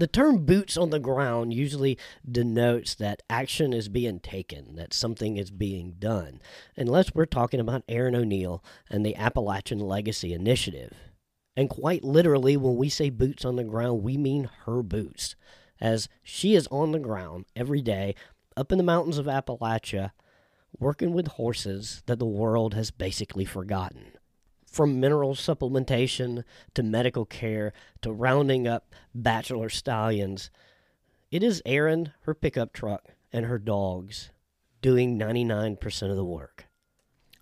[0.00, 5.36] The term boots on the ground usually denotes that action is being taken, that something
[5.36, 6.40] is being done,
[6.74, 10.94] unless we're talking about Erin O'Neill and the Appalachian Legacy Initiative.
[11.54, 15.36] And quite literally, when we say boots on the ground, we mean her boots,
[15.82, 18.14] as she is on the ground every day
[18.56, 20.12] up in the mountains of Appalachia
[20.78, 24.12] working with horses that the world has basically forgotten
[24.70, 26.44] from mineral supplementation
[26.74, 30.50] to medical care to rounding up bachelor stallions.
[31.30, 34.30] It is Erin, her pickup truck, and her dogs
[34.80, 36.66] doing 99% of the work.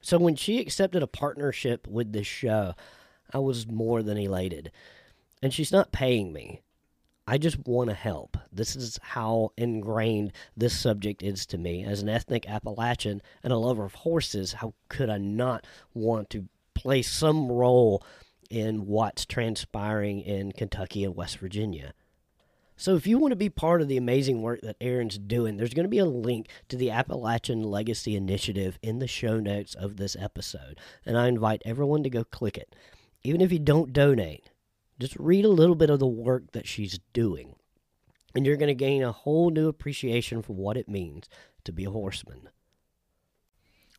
[0.00, 2.74] So when she accepted a partnership with this show,
[3.32, 4.72] I was more than elated.
[5.42, 6.62] And she's not paying me.
[7.26, 8.38] I just want to help.
[8.50, 11.84] This is how ingrained this subject is to me.
[11.84, 16.48] As an ethnic Appalachian and a lover of horses, how could I not want to
[16.78, 18.04] play some role
[18.50, 21.92] in what's transpiring in Kentucky and West Virginia.
[22.76, 25.74] So, if you want to be part of the amazing work that Erin's doing, there's
[25.74, 29.96] going to be a link to the Appalachian Legacy Initiative in the show notes of
[29.96, 30.78] this episode.
[31.04, 32.76] And I invite everyone to go click it.
[33.24, 34.50] Even if you don't donate,
[35.00, 37.56] just read a little bit of the work that she's doing.
[38.36, 41.28] And you're going to gain a whole new appreciation for what it means
[41.64, 42.48] to be a horseman.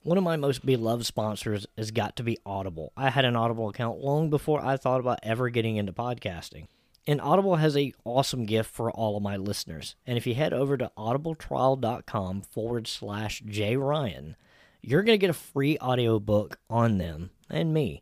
[0.01, 2.93] One of my most beloved sponsors has got to be Audible.
[2.95, 6.67] I had an Audible account long before I thought about ever getting into podcasting.
[7.05, 9.95] And Audible has a awesome gift for all of my listeners.
[10.07, 14.37] And if you head over to audibletrial.com forward slash J Ryan,
[14.81, 18.01] you're going to get a free audiobook on them and me.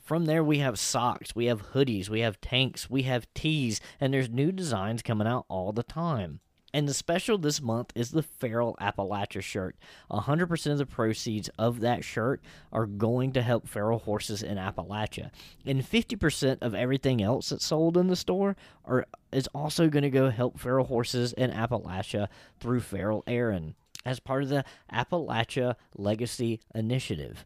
[0.00, 4.14] From there, we have socks, we have hoodies, we have tanks, we have tees, and
[4.14, 6.38] there's new designs coming out all the time.
[6.74, 9.76] And the special this month is the Feral Appalachia shirt.
[10.10, 12.40] 100% of the proceeds of that shirt
[12.72, 15.30] are going to help feral horses in Appalachia.
[15.66, 18.56] And 50% of everything else that's sold in the store
[18.86, 22.28] are, is also going to go help feral horses in Appalachia
[22.58, 23.74] through Feral Erin
[24.04, 27.44] as part of the Appalachia Legacy Initiative.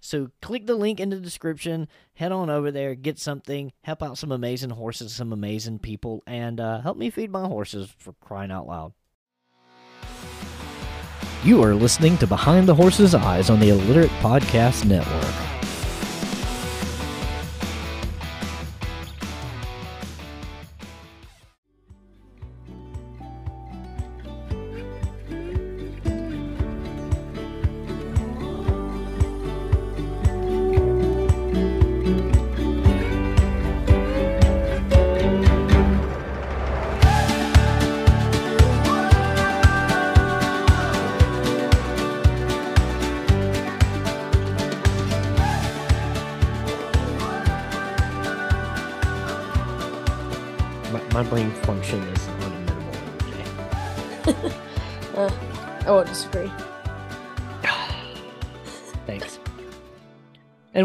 [0.00, 4.18] So click the link in the description, head on over there, get something, help out
[4.18, 8.50] some amazing horses, some amazing people, and uh, help me feed my horses for crying
[8.50, 8.92] out loud.
[11.44, 15.47] You are listening to Behind the Horse's Eyes on the Illiterate Podcast Network.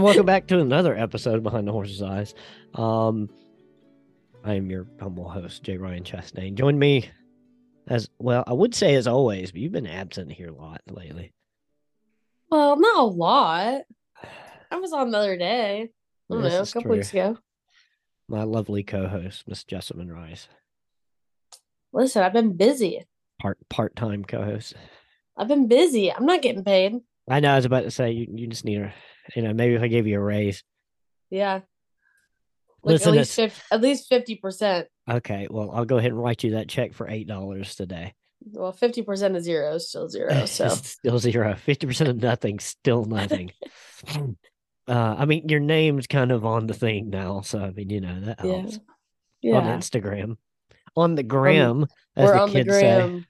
[0.04, 2.36] And welcome back to another episode Behind the Horse's Eyes.
[2.74, 3.30] Um,
[4.44, 6.56] I am your humble host, Jay Ryan Chastain.
[6.56, 7.10] Join me
[7.88, 8.44] as well.
[8.46, 11.32] I would say as always, but you've been absent here a lot lately.
[12.52, 13.84] Well, not a lot.
[14.70, 15.84] I was on the other day.
[16.30, 16.92] I don't This know, a couple true.
[16.98, 17.38] weeks ago.
[18.28, 20.50] My lovely co-host, Miss Jessamyn Rice,
[21.94, 23.06] Listen, I've been busy.
[23.42, 24.74] part part-time co-host.
[25.38, 26.12] I've been busy.
[26.12, 26.96] I'm not getting paid.
[27.30, 27.54] I know.
[27.54, 28.94] I was about to say you, you just need a,
[29.36, 30.64] you know, maybe if I gave you a raise.
[31.30, 31.62] Yeah.
[32.84, 34.88] Like Listen, at least 50, at least fifty percent.
[35.10, 38.14] Okay, well, I'll go ahead and write you that check for eight dollars today.
[38.52, 40.46] Well, fifty percent of zero is still zero.
[40.48, 41.56] So still zero.
[41.56, 43.52] Fifty percent of nothing, still nothing.
[44.18, 44.36] uh,
[45.18, 48.20] I mean, your name's kind of on the thing now, so I mean, you know
[48.20, 48.80] that helps.
[49.42, 49.68] yeah, helps.
[49.96, 50.02] On.
[50.02, 50.38] Instagram,
[50.98, 51.86] on the gram,
[52.18, 53.26] as We're the on the kids say.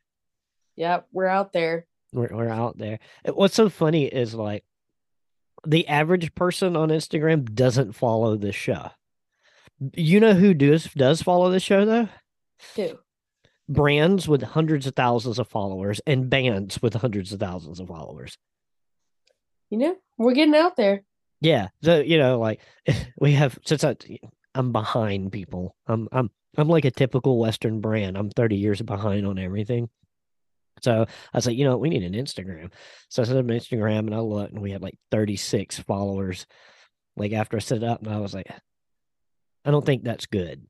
[0.77, 1.85] Yep, we're out there.
[2.13, 2.99] We're, we're out there.
[3.27, 4.63] Uh, What's so funny is like
[5.65, 8.91] the average person on Instagram doesn't follow this show.
[9.95, 12.09] You know who does does follow this show though?
[12.75, 12.99] Too.
[13.67, 18.37] Brands with hundreds of thousands of followers and bands with hundreds of thousands of followers.
[19.69, 21.03] You know, we're getting out there.
[21.41, 21.69] Yeah.
[21.81, 22.61] So, you know, like
[23.19, 23.95] we have since I
[24.55, 25.75] I'm behind people.
[25.87, 28.17] I'm I'm I'm like a typical Western brand.
[28.17, 29.89] I'm 30 years behind on everything.
[30.83, 32.71] So I was like, you know, we need an Instagram.
[33.09, 36.45] So I set up an Instagram and I looked and we had like 36 followers.
[37.15, 38.51] Like after I set it up and I was like,
[39.65, 40.65] I don't think that's good.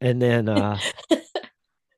[0.00, 0.78] And then uh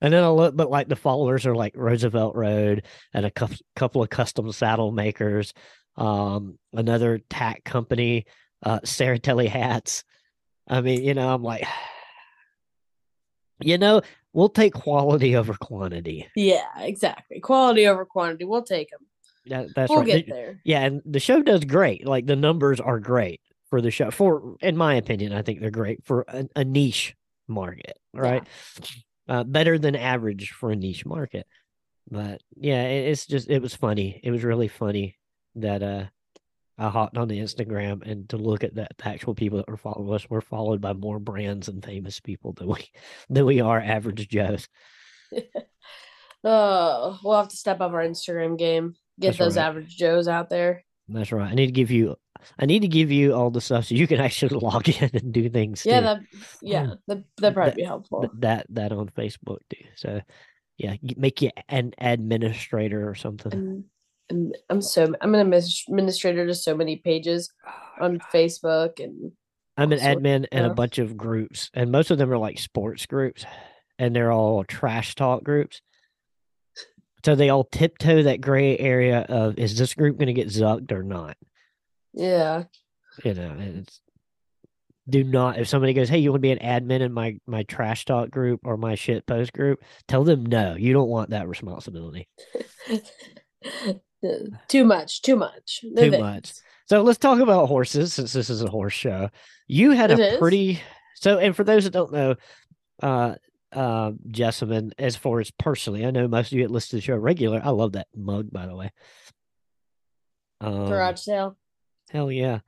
[0.03, 2.85] and then I look, but like the followers are like Roosevelt Road
[3.15, 5.55] and a cou- couple of custom saddle makers,
[5.97, 8.27] um, another tack company,
[8.65, 10.03] uh, Serratelli hats.
[10.69, 11.65] I mean, you know, I'm like,
[13.61, 14.03] you know,
[14.33, 16.29] we'll take quality over quantity.
[16.37, 17.41] Yeah, exactly.
[17.41, 18.45] Quality over quantity.
[18.45, 19.01] We'll take them.
[19.47, 20.07] That, that's we'll right.
[20.07, 20.61] get The- there.
[20.65, 22.07] Yeah, and the show does great.
[22.07, 23.41] Like the numbers are great
[23.71, 24.11] for the show.
[24.11, 27.15] For in my opinion, I think they're great for a, a niche
[27.49, 28.47] market, right?
[29.29, 31.47] Uh, better than average for a niche market.
[32.11, 34.21] But yeah, it, it's just it was funny.
[34.23, 35.17] It was really funny
[35.57, 36.05] that uh
[36.79, 39.77] I hopped on the Instagram and to look at that the actual people that were
[39.77, 42.91] following us, we're followed by more brands and famous people than we
[43.31, 44.69] than we are average Joes.
[46.45, 48.95] Oh, we'll have to step up our Instagram game.
[49.21, 49.67] Get That's those right.
[49.67, 50.85] average Joes out there.
[51.09, 51.51] That's right.
[51.51, 52.17] I need to give you
[52.59, 55.33] I need to give you all the stuff so you can actually log in and
[55.33, 55.87] do things.
[55.87, 56.07] Yeah, too.
[56.07, 56.21] that
[56.63, 58.29] yeah, that that'd probably That- be helpful.
[58.39, 59.85] That that on Facebook too.
[59.95, 60.21] So
[60.79, 63.85] yeah, make you an administrator or something.
[64.33, 69.33] And, and I'm so I'm an administrator to so many pages oh, on Facebook and
[69.77, 72.39] I'm an all sorts admin in a bunch of groups, and most of them are
[72.39, 73.45] like sports groups,
[73.99, 75.81] and they're all trash talk groups.
[77.25, 80.93] So they all tiptoe that gray area of is this group going to get zucked
[80.93, 81.37] or not?
[82.13, 82.65] yeah.
[83.25, 84.01] You know, it's
[85.09, 87.65] do not if somebody goes, "Hey, you want to be an admin in my my
[87.65, 91.49] trash talk group or my shit post group?" Tell them no, you don't want that
[91.49, 92.29] responsibility.
[94.69, 95.81] too much, too much.
[95.97, 96.53] Too much.
[96.87, 99.31] So let's talk about horses since this is a horse show.
[99.69, 100.39] You had It a is.
[100.39, 100.81] pretty
[101.15, 102.35] so and for those that don't know,
[103.03, 103.35] uh
[103.73, 107.03] uh Jessamyn, as far as personally, I know most of you that listen to the
[107.03, 107.61] show regular.
[107.65, 108.91] I love that mug, by the way.
[110.61, 111.57] Um, Garage sale.
[112.11, 112.61] hell yeah.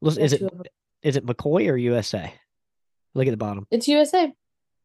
[0.00, 0.66] Listen, is it is it two of 'em.
[1.02, 2.32] is it McCoy or USA?
[3.14, 3.66] Look at the bottom.
[3.70, 4.32] It's USA.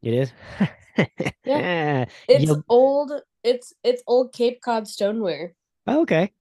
[0.01, 0.34] It is.
[1.45, 2.05] yeah.
[2.27, 3.12] It's You- old.
[3.43, 5.53] It's it's old Cape Cod stoneware.
[5.88, 6.31] Okay.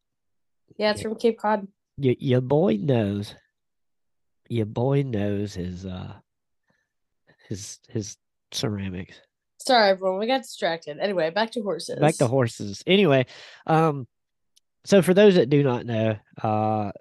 [0.77, 1.09] Yeah, it's Yeah.
[1.09, 1.67] from Cape Cod.
[1.97, 3.35] Your your boy knows.
[4.49, 6.15] Your boy knows his uh
[7.49, 8.17] his his
[8.53, 9.21] ceramics.
[9.59, 10.19] Sorry, everyone.
[10.19, 10.99] We got distracted.
[10.99, 11.99] Anyway, back to horses.
[12.01, 12.83] back to horses.
[12.87, 13.27] Anyway,
[13.67, 14.07] um,
[14.85, 16.93] so for those that do not know, uh,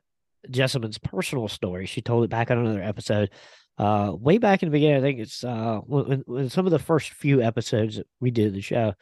[0.51, 3.31] Jessamyn's personal story, she told it back on another episode.
[3.77, 6.79] Uh, way back in the beginning, I think it's uh, when, when some of the
[6.79, 8.93] first few episodes that we did the show,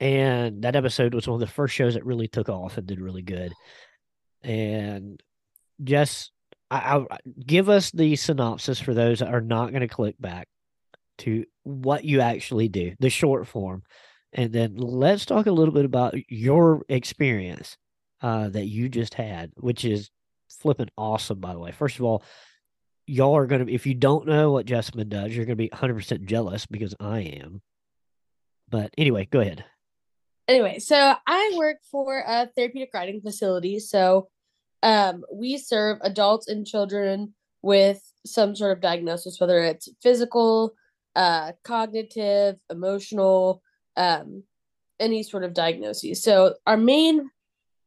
[0.00, 3.00] and that episode was one of the first shows that really took off and did
[3.00, 3.52] really good.
[4.42, 5.20] And
[5.82, 6.30] Jess,
[6.70, 10.48] I, I give us the synopsis for those that are not going to click back
[11.18, 13.82] to what you actually do, the short form,
[14.32, 17.76] and then let's talk a little bit about your experience
[18.20, 20.10] uh, that you just had, which is
[20.48, 21.40] flipping awesome.
[21.40, 22.22] By the way, first of all,
[23.06, 25.70] y'all are going to, if you don't know what Jessamyn does, you're going to be
[25.72, 27.62] 100 percent jealous because I am.
[28.68, 29.64] But anyway, go ahead.
[30.48, 33.78] Anyway, so I work for a therapeutic riding facility.
[33.78, 34.28] So
[34.82, 40.74] um, we serve adults and children with some sort of diagnosis, whether it's physical,
[41.14, 43.62] uh, cognitive, emotional,
[43.96, 44.42] um,
[44.98, 46.22] any sort of diagnoses.
[46.22, 47.30] So our main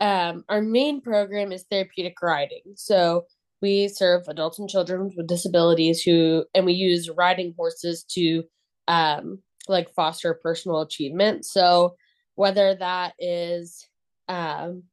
[0.01, 2.63] um, our main program is therapeutic riding.
[2.75, 3.25] So
[3.61, 8.43] we serve adults and children with disabilities who, and we use riding horses to
[8.87, 11.45] um, like foster personal achievement.
[11.45, 11.95] So
[12.41, 13.87] whether that is,
[14.27, 14.83] um,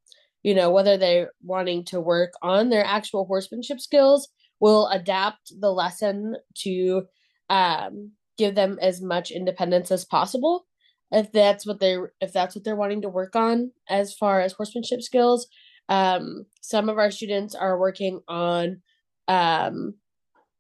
[0.42, 4.28] you know, whether they're wanting to work on their actual horsemanship skills,
[4.60, 7.02] we'll adapt the lesson to
[7.50, 10.66] um, give them as much independence as possible.
[11.10, 14.52] If that's what they're if that's what they're wanting to work on as far as
[14.52, 15.48] horsemanship skills
[15.88, 18.82] um, some of our students are working on
[19.26, 19.94] um,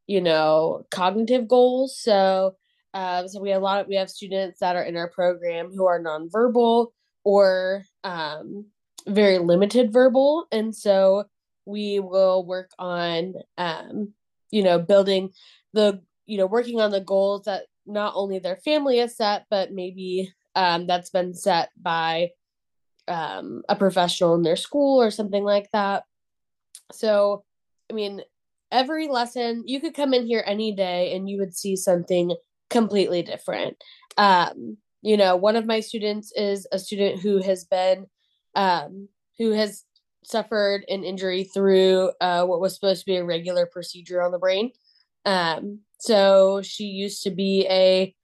[0.06, 1.98] you know cognitive goals.
[2.00, 2.56] So
[2.94, 5.70] uh, so we have a lot of we have students that are in our program
[5.74, 6.88] who are nonverbal
[7.24, 8.66] or um,
[9.06, 11.24] very limited verbal and so
[11.66, 14.12] we will work on um,
[14.50, 15.30] you know building
[15.72, 19.72] the you know working on the goals that not only their family has set but
[19.72, 22.30] maybe um, that's been set by
[23.08, 26.04] um, a professional in their school or something like that.
[26.92, 27.44] So,
[27.90, 28.22] I mean,
[28.70, 32.34] every lesson you could come in here any day and you would see something
[32.70, 33.76] completely different.
[34.16, 38.06] Um, you know, one of my students is a student who has been,
[38.54, 39.08] um,
[39.38, 39.84] who has
[40.24, 44.38] suffered an injury through uh, what was supposed to be a regular procedure on the
[44.38, 44.72] brain.
[45.24, 48.14] Um, so she used to be a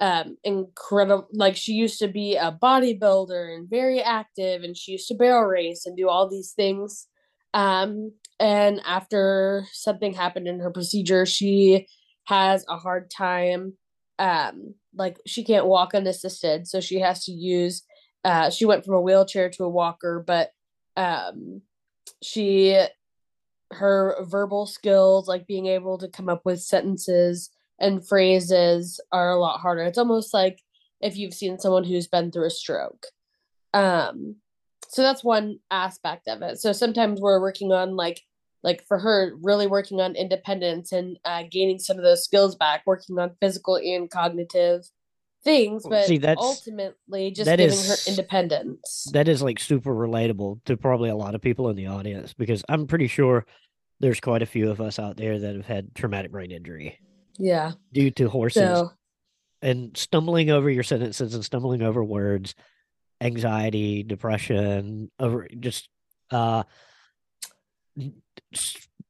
[0.00, 5.06] um incredible like she used to be a bodybuilder and very active and she used
[5.06, 7.06] to barrel race and do all these things
[7.54, 11.86] um and after something happened in her procedure she
[12.24, 13.74] has a hard time
[14.18, 17.82] um like she can't walk unassisted so she has to use
[18.24, 20.50] uh she went from a wheelchair to a walker but
[20.96, 21.60] um
[22.22, 22.78] she
[23.72, 29.38] her verbal skills like being able to come up with sentences and phrases are a
[29.38, 29.82] lot harder.
[29.82, 30.62] It's almost like
[31.00, 33.06] if you've seen someone who's been through a stroke.
[33.72, 34.36] Um
[34.88, 36.60] so that's one aspect of it.
[36.60, 38.20] So sometimes we're working on like
[38.64, 42.82] like for her really working on independence and uh, gaining some of those skills back,
[42.86, 44.88] working on physical and cognitive
[45.44, 49.10] things, but See, that's, ultimately just that giving is, her independence.
[49.12, 52.64] That is like super relatable to probably a lot of people in the audience because
[52.68, 53.44] I'm pretty sure
[54.00, 56.98] there's quite a few of us out there that have had traumatic brain injury.
[57.38, 57.72] Yeah.
[57.92, 58.62] Due to horses.
[58.62, 58.90] So,
[59.60, 62.54] and stumbling over your sentences and stumbling over words,
[63.20, 65.88] anxiety, depression, over just
[66.30, 66.62] uh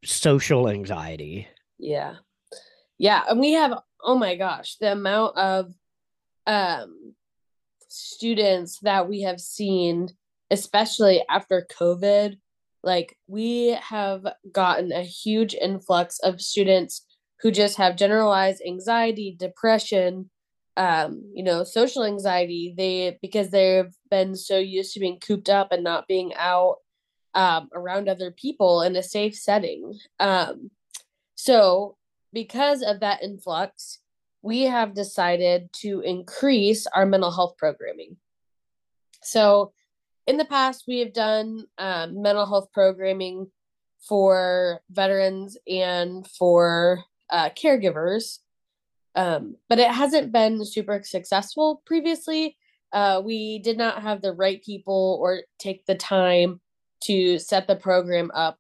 [0.04, 1.48] social anxiety.
[1.78, 2.16] Yeah.
[2.98, 5.72] Yeah, and we have oh my gosh, the amount of
[6.46, 7.14] um
[7.88, 10.08] students that we have seen
[10.50, 12.36] especially after COVID,
[12.82, 17.06] like we have gotten a huge influx of students
[17.40, 20.30] who just have generalized anxiety, depression,
[20.76, 22.74] um, you know, social anxiety.
[22.76, 26.76] They because they've been so used to being cooped up and not being out
[27.34, 29.98] um, around other people in a safe setting.
[30.20, 30.70] Um,
[31.34, 31.96] so
[32.32, 33.98] because of that influx,
[34.42, 38.16] we have decided to increase our mental health programming.
[39.22, 39.72] So
[40.26, 43.50] in the past, we have done um, mental health programming
[44.06, 48.38] for veterans and for uh, caregivers,
[49.14, 52.56] um, but it hasn't been super successful previously.
[52.92, 56.60] Uh, we did not have the right people or take the time
[57.04, 58.58] to set the program up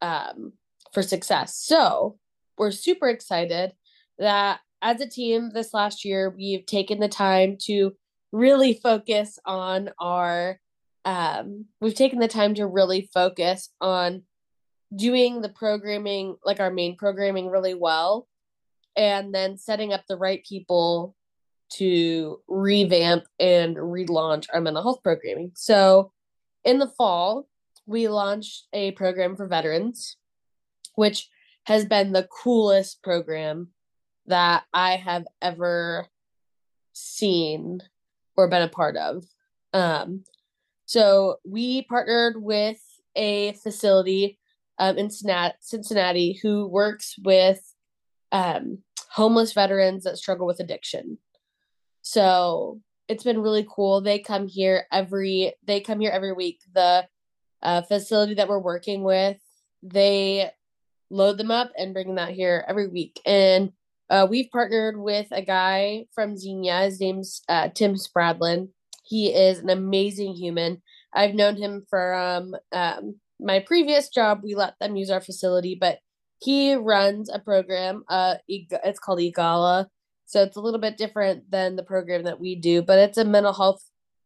[0.00, 0.52] um,
[0.92, 1.56] for success.
[1.56, 2.18] So
[2.58, 3.72] we're super excited
[4.18, 7.94] that as a team this last year, we've taken the time to
[8.32, 10.58] really focus on our
[11.04, 14.22] um, we've taken the time to really focus on
[14.94, 18.28] doing the programming, like our main programming, really well,
[18.96, 21.16] and then setting up the right people
[21.74, 25.50] to revamp and relaunch our mental health programming.
[25.54, 26.12] So
[26.64, 27.48] in the fall,
[27.92, 30.16] we launched a program for veterans,
[30.96, 31.28] which
[31.64, 33.68] has been the coolest program
[34.26, 36.08] that I have ever
[36.92, 37.80] seen
[38.36, 39.24] or been a part of.
[39.72, 40.24] Um,
[40.86, 42.80] so we partnered with
[43.14, 44.38] a facility
[44.78, 47.60] um, in Cincinnati who works with
[48.32, 48.78] um,
[49.10, 51.18] homeless veterans that struggle with addiction.
[52.00, 54.00] So it's been really cool.
[54.00, 56.60] They come here every they come here every week.
[56.74, 57.06] The
[57.62, 59.38] uh, facility that we're working with,
[59.82, 60.50] they
[61.10, 63.20] load them up and bring them out here every week.
[63.26, 63.72] And
[64.10, 66.82] uh, we've partnered with a guy from Xenia.
[66.82, 68.68] His name's uh, Tim Spradlin.
[69.04, 70.82] He is an amazing human.
[71.12, 75.98] I've known him from um, my previous job, we let them use our facility, but
[76.40, 78.04] he runs a program.
[78.08, 79.86] Uh, it's called EAGALA.
[80.26, 83.24] So it's a little bit different than the program that we do, but it's a
[83.24, 83.82] mental health,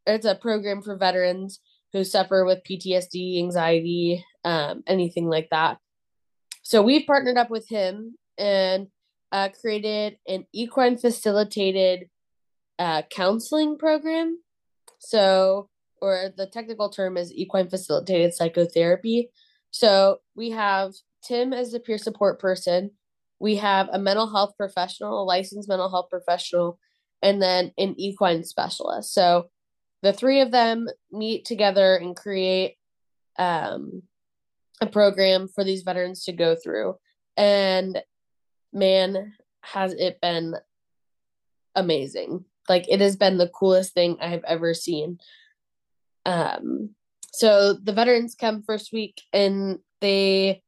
[0.07, 1.61] it's a program for veterans
[1.97, 5.79] who suffer with PTSD, anxiety, um, anything like that.
[6.63, 8.89] So we've partnered up with him and
[9.33, 12.11] uh, created an equine facilitated
[12.79, 14.39] uh, counseling program.
[14.99, 15.71] So,
[16.03, 19.31] or the technical term is equine facilitated psychotherapy.
[19.71, 20.93] So we have
[21.25, 22.91] Tim as the peer support person.
[23.39, 26.79] We have a mental health professional, a licensed mental health professional,
[27.23, 29.15] and then an equine specialist.
[29.15, 29.47] So
[30.07, 32.77] the three of them meet together and create
[33.41, 34.05] um,
[34.81, 36.95] a program for these veterans to go through.
[37.37, 38.01] And
[38.73, 40.55] man, has it been
[41.75, 42.45] amazing.
[42.69, 45.19] Like it has been the coolest thing I have ever seen.
[46.25, 46.91] Um
[47.33, 50.63] so the veterans come first week and they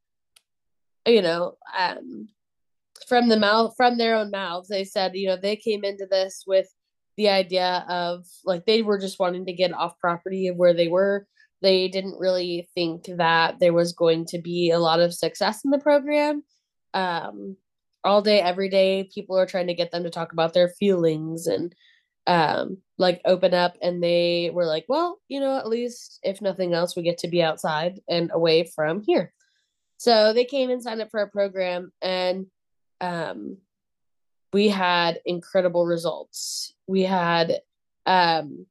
[1.07, 2.29] you know, um
[3.07, 6.43] from the mouth from their own mouths they said, you know, they came into this
[6.45, 6.69] with
[7.19, 10.89] the idea of like they were just wanting to get off property of where they
[10.89, 11.27] were.
[11.61, 15.73] They didn't really think that there was going to be a lot of success in
[15.73, 16.45] the program.
[16.95, 17.57] Um
[18.05, 21.47] all day every day people are trying to get them to talk about their feelings
[21.47, 21.75] and
[22.27, 26.75] um like open up and they were like well you know at least if nothing
[26.75, 29.33] else we get to be outside and away from here
[29.97, 32.47] so they came and signed up for our program and
[33.01, 33.57] um
[34.53, 37.61] we had incredible results we had
[38.07, 38.67] um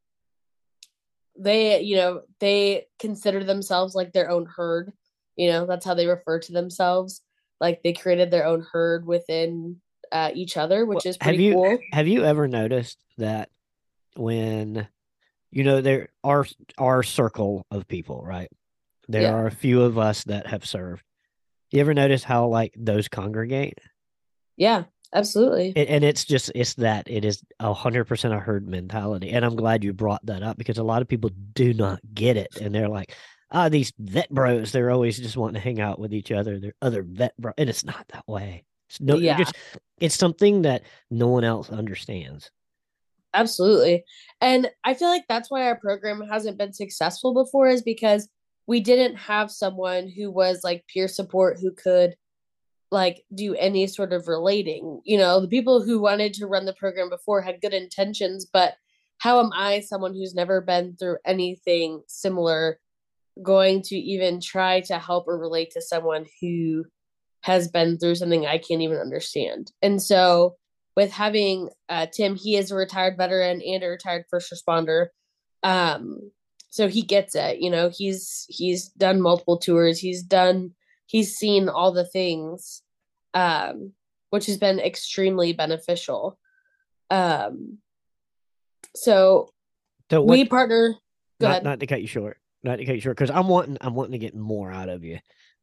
[1.38, 4.92] they you know they consider themselves like their own herd
[5.36, 7.22] you know that's how they refer to themselves
[7.60, 9.78] like they created their own herd within
[10.12, 11.80] uh, each other, which well, is pretty have you, cool.
[11.92, 13.50] Have you ever noticed that
[14.16, 14.88] when
[15.52, 16.46] you know there are
[16.78, 18.50] our circle of people, right?
[19.08, 19.34] There yeah.
[19.34, 21.04] are a few of us that have served.
[21.72, 23.80] You ever notice how like those congregate?
[24.56, 25.74] Yeah, absolutely.
[25.76, 29.46] And, and it's just it's that it is a hundred percent a herd mentality, and
[29.46, 32.58] I'm glad you brought that up because a lot of people do not get it,
[32.62, 33.14] and they're like,
[33.52, 36.60] ah, these vet bros, they're always just wanting to hang out with each other.
[36.60, 38.64] They're other vet bro, and it's not that way.
[38.90, 39.38] It's no, yeah.
[39.38, 39.56] just
[40.00, 42.52] it's something that no one else understands.
[43.34, 44.04] Absolutely,
[44.42, 48.28] and I feel like that's why our program hasn't been successful before, is because
[48.68, 52.16] we didn't have someone who was like peer support who could
[52.92, 55.02] like do any sort of relating.
[55.04, 58.76] You know, the people who wanted to run the program before had good intentions, but
[59.20, 62.80] how am I, someone who's never been through anything similar,
[63.42, 66.86] going to even try to help or relate to someone who
[67.42, 69.72] has been through something I can't even understand.
[69.82, 70.56] And so,
[70.96, 75.08] with having uh, Tim, he is a retired veteran and a retired first responder.
[75.62, 76.32] Um,
[76.70, 77.60] so he gets it.
[77.60, 80.00] You know, he's he's done multiple tours.
[80.00, 80.72] He's done.
[81.08, 82.84] He's seen all the things,
[83.34, 83.94] um,
[84.30, 86.38] which has been extremely beneficial.
[87.10, 87.80] Um,
[88.96, 89.50] so,
[90.12, 90.96] so what, we partner.
[91.40, 91.64] Not.
[91.64, 94.14] Not to cut you short not to cut you short because I'm wanting I'm wanting
[94.14, 95.20] to get more out of you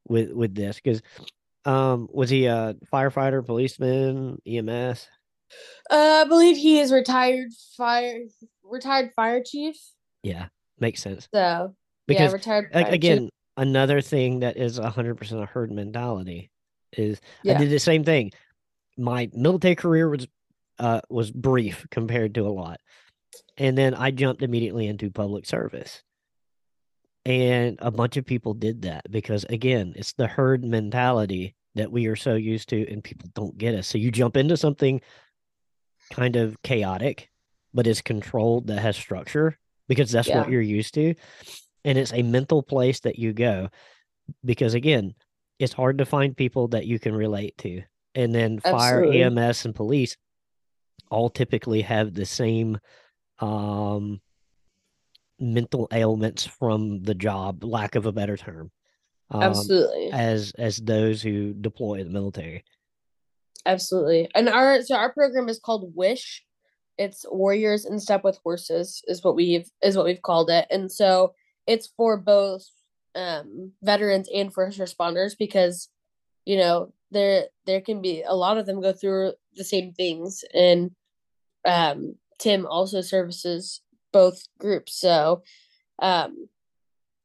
[0.09, 1.03] with with this because
[1.65, 5.09] um was he a firefighter, policeman, EMS?
[5.91, 8.25] Uh, I believe he is retired fire
[8.63, 9.77] retired fire chief.
[10.23, 10.47] Yeah,
[10.79, 11.29] makes sense.
[11.33, 11.75] So
[12.07, 13.31] because yeah, retired again chief.
[13.57, 16.51] Another thing that is hundred percent a herd mentality
[16.93, 17.55] is yeah.
[17.55, 18.33] I did the same thing.
[18.97, 20.27] My military career was
[20.79, 22.81] uh was brief compared to a lot.
[23.57, 26.03] And then I jumped immediately into public service.
[27.25, 32.07] And a bunch of people did that because, again, it's the herd mentality that we
[32.07, 33.87] are so used to, and people don't get us.
[33.87, 35.01] So you jump into something
[36.13, 37.31] kind of chaotic,
[37.73, 40.39] but is controlled that has structure because that's yeah.
[40.39, 41.15] what you're used to.
[41.85, 43.69] And it's a mental place that you go
[44.45, 45.15] because, again,
[45.59, 47.83] it's hard to find people that you can relate to.
[48.15, 49.23] And then Absolutely.
[49.23, 50.17] fire, EMS, and police
[51.11, 52.79] all typically have the same
[53.41, 54.21] um
[55.41, 58.71] mental ailments from the job, lack of a better term.
[59.31, 60.11] Um, Absolutely.
[60.13, 62.65] As as those who deploy in the military.
[63.67, 64.29] Absolutely.
[64.35, 66.45] And our so our program is called Wish.
[66.99, 70.67] It's Warriors in Step with Horses is what we've is what we've called it.
[70.71, 71.35] And so
[71.67, 72.67] it's for both
[73.15, 75.89] um veterans and first responders because
[76.45, 80.45] you know there there can be a lot of them go through the same things
[80.53, 80.91] and
[81.65, 83.81] um Tim also services
[84.13, 84.99] both groups.
[84.99, 85.43] So
[85.99, 86.49] um,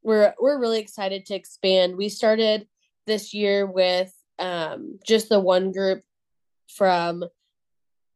[0.04, 1.98] we're we're really excited to expand.
[1.98, 2.68] We started
[3.06, 6.04] this year with um, just the one group
[6.68, 7.24] from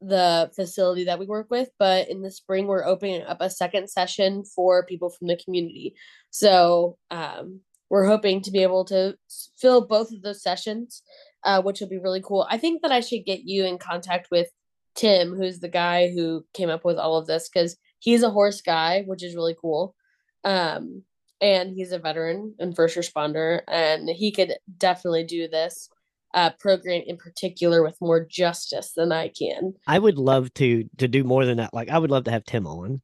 [0.07, 3.89] the facility that we work with, but in the spring we're opening up a second
[3.89, 5.95] session for people from the community.
[6.29, 9.17] So um, we're hoping to be able to
[9.57, 11.03] fill both of those sessions,
[11.43, 12.47] uh, which will be really cool.
[12.49, 14.47] I think that I should get you in contact with
[14.95, 18.61] Tim, who's the guy who came up with all of this, because he's a horse
[18.61, 19.95] guy, which is really cool.
[20.43, 21.03] Um,
[21.41, 25.89] and he's a veteran and first responder, and he could definitely do this
[26.33, 29.73] uh, program in particular with more justice than I can.
[29.87, 31.73] I would love to to do more than that.
[31.73, 33.01] Like I would love to have Tim on.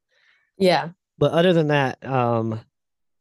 [0.57, 0.89] Yeah.
[1.17, 2.61] But other than that, um,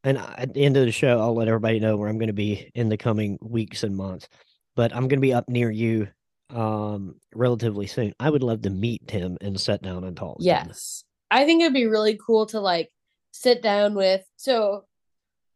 [0.05, 2.33] and at the end of the show, I'll let everybody know where I'm going to
[2.33, 4.29] be in the coming weeks and months.
[4.77, 6.09] But I'm going to be up near you
[6.51, 8.15] um relatively soon.
[8.19, 10.39] I would love to meet Tim and sit down and talk.
[10.41, 11.05] Yes.
[11.31, 12.91] I think it'd be really cool to like
[13.33, 14.85] sit down with so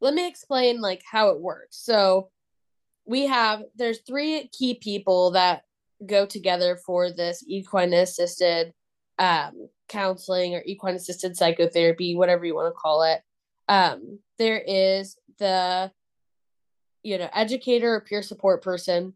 [0.01, 1.79] let me explain like how it works.
[1.83, 2.29] So
[3.05, 5.63] we have there's three key people that
[6.07, 8.73] go together for this equine assisted
[9.19, 13.21] um, counseling or equine assisted psychotherapy, whatever you want to call it.
[13.69, 15.91] Um, there is the
[17.03, 19.15] you know educator or peer support person,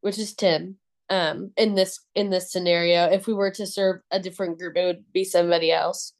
[0.00, 0.76] which is Tim.
[1.08, 4.84] Um, in this in this scenario, if we were to serve a different group, it
[4.84, 6.12] would be somebody else.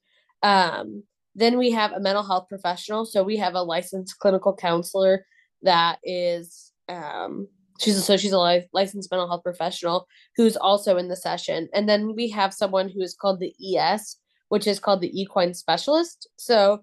[0.42, 1.02] Um,
[1.34, 3.04] then we have a mental health professional.
[3.04, 5.26] So we have a licensed clinical counselor
[5.62, 7.48] that is um
[7.80, 11.68] she's a, so she's a licensed mental health professional who's also in the session.
[11.74, 14.16] And then we have someone who is called the es
[14.48, 16.28] which is called the equine specialist.
[16.36, 16.82] So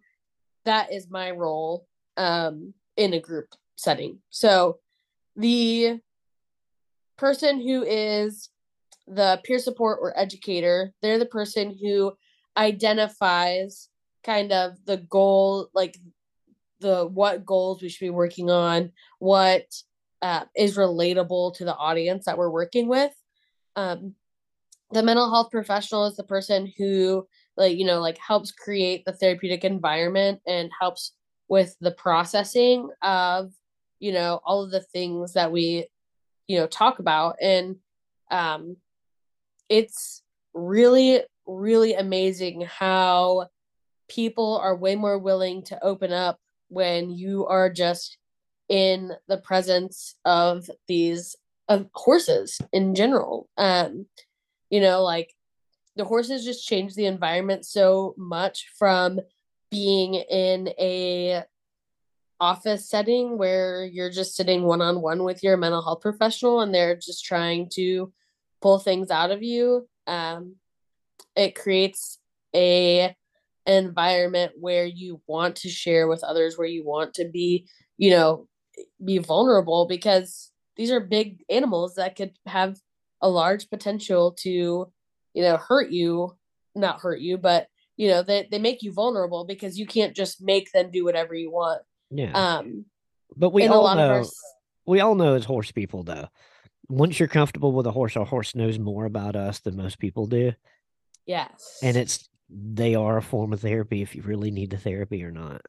[0.65, 1.87] that is my role
[2.17, 4.19] um in a group setting.
[4.29, 4.79] So
[5.35, 5.99] the
[7.17, 8.49] person who is
[9.07, 12.13] the peer support or educator they're the person who
[12.55, 13.89] identifies
[14.23, 15.97] kind of the goal like
[16.79, 19.65] the what goals we should be working on what
[20.23, 23.11] uh, is relatable to the audience that we're working with.
[23.75, 24.15] Um,
[24.91, 29.11] the mental health professional is the person who like you know like helps create the
[29.11, 31.11] therapeutic environment and helps
[31.49, 33.51] with the processing of
[33.99, 35.87] you know all of the things that we
[36.47, 37.75] you know talk about and
[38.31, 38.77] um
[39.67, 40.21] it's
[40.53, 43.47] really really amazing how
[44.07, 48.17] people are way more willing to open up when you are just
[48.69, 51.35] in the presence of these
[51.69, 53.49] of horses in general.
[53.57, 54.07] Um,
[54.69, 55.33] you know, like
[55.95, 59.19] the horses just change the environment so much from
[59.69, 61.43] being in a
[62.39, 66.73] office setting where you're just sitting one on one with your mental health professional and
[66.73, 68.11] they're just trying to
[68.61, 69.87] pull things out of you.
[70.07, 70.55] Um,
[71.35, 72.19] it creates
[72.55, 73.15] a
[73.65, 78.47] environment where you want to share with others, where you want to be, you know,
[79.03, 82.77] be vulnerable because these are big animals that could have
[83.21, 84.91] a large potential to
[85.33, 86.35] you know hurt you
[86.75, 90.41] not hurt you but you know they, they make you vulnerable because you can't just
[90.41, 91.81] make them do whatever you want.
[92.09, 92.31] Yeah.
[92.33, 92.85] Um
[93.35, 94.25] but we all know our...
[94.85, 96.27] we all know as horse people though
[96.89, 100.25] once you're comfortable with a horse a horse knows more about us than most people
[100.25, 100.53] do.
[101.25, 101.79] Yes.
[101.81, 105.31] And it's they are a form of therapy if you really need the therapy or
[105.31, 105.61] not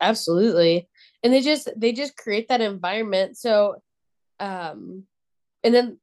[0.00, 0.88] absolutely.
[1.22, 3.36] And they just they just create that environment.
[3.36, 3.82] So
[4.38, 5.04] um
[5.64, 5.98] and then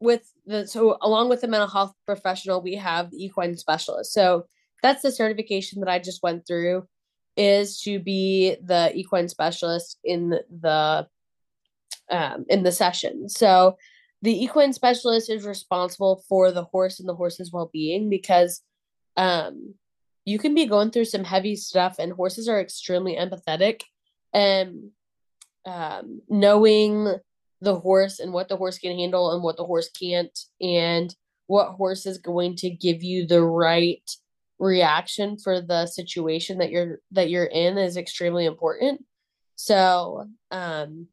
[0.00, 4.12] with the so along with the mental health professional we have the equine specialist.
[4.12, 4.46] So
[4.82, 6.86] that's the certification that i just went through
[7.38, 11.06] is to be the equine specialist in the
[12.10, 13.28] um in the session.
[13.28, 13.76] So
[14.22, 18.62] the equine specialist is responsible for the horse and the horse's well-being because
[19.16, 19.74] um
[20.24, 23.82] you can be going through some heavy stuff and horses are extremely empathetic
[24.32, 24.90] and
[25.66, 27.14] um, knowing
[27.60, 31.14] the horse and what the horse can handle and what the horse can't and
[31.46, 34.10] what horse is going to give you the right
[34.58, 39.04] reaction for the situation that you're that you're in is extremely important.
[39.56, 41.08] So um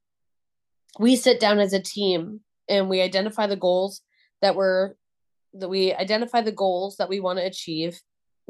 [1.00, 4.02] we sit down as a team and we identify the goals
[4.42, 4.94] that we're
[5.54, 8.00] that we identify the goals that we want to achieve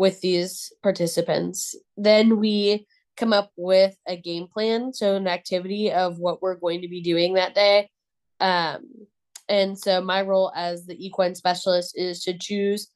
[0.02, 1.76] with these participants.
[1.96, 2.88] Then we
[3.18, 7.04] come up with a game plan, so an activity of what we're going to be
[7.04, 7.88] doing that day.
[8.40, 8.82] Um,
[9.48, 12.88] and so my role as the equine specialist is to choose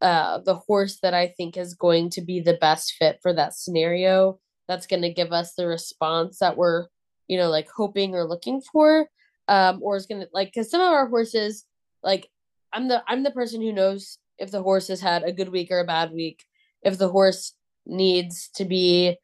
[0.00, 3.54] uh, the horse that I think is going to be the best fit for that
[3.54, 4.40] scenario.
[4.66, 6.88] That's going to give us the response that we're,
[7.28, 9.08] you know, like hoping or looking for.
[9.46, 11.64] Um, or is going to like, cause some of our horses,
[12.02, 12.28] like
[12.72, 15.70] I'm the, I'm the person who knows if the horse has had a good week
[15.70, 16.44] or a bad week,
[16.82, 17.54] if the horse
[17.86, 19.16] needs to be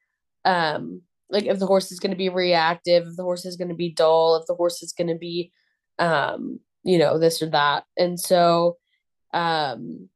[0.45, 3.69] um like if the horse is going to be reactive, if the horse is going
[3.69, 5.51] to be dull, if the horse is going to be
[5.99, 7.85] um you know this or that.
[7.97, 8.77] And so
[9.33, 10.09] um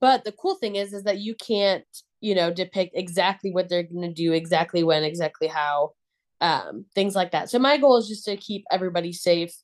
[0.00, 1.84] but the cool thing is is that you can't
[2.20, 5.92] you know depict exactly what they're going to do exactly when exactly how
[6.40, 9.54] um things like that so my goal is just to keep everybody safe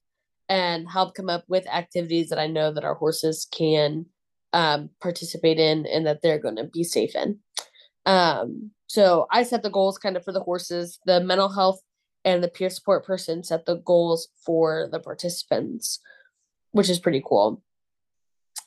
[0.50, 4.06] and help come up with activities that I know that our horses can
[4.52, 7.38] um, participate in and that they're going to be safe in.
[8.04, 10.98] Um, so I set the goals kind of for the horses.
[11.06, 11.80] The mental health
[12.24, 16.00] and the peer support person set the goals for the participants,
[16.72, 17.62] which is pretty cool.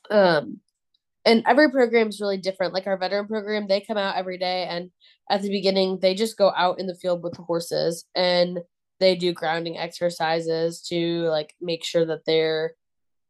[0.09, 0.61] Um,
[1.25, 2.73] and every program is really different.
[2.73, 4.89] Like our veteran program, they come out every day, and
[5.29, 8.59] at the beginning, they just go out in the field with the horses and
[8.99, 12.73] they do grounding exercises to like make sure that they're,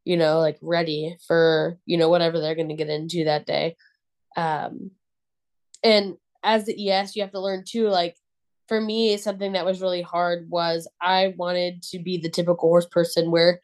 [0.03, 3.75] you know, like ready for you know whatever they're going to get into that day.
[4.35, 4.91] Um,
[5.83, 7.87] and as the ES, you have to learn too.
[7.87, 8.15] Like
[8.67, 12.87] for me, something that was really hard was I wanted to be the typical horse
[12.87, 13.61] person where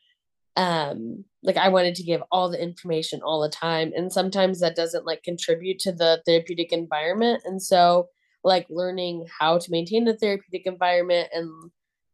[0.60, 4.76] um like i wanted to give all the information all the time and sometimes that
[4.76, 8.08] doesn't like contribute to the therapeutic environment and so
[8.44, 11.72] like learning how to maintain the therapeutic environment and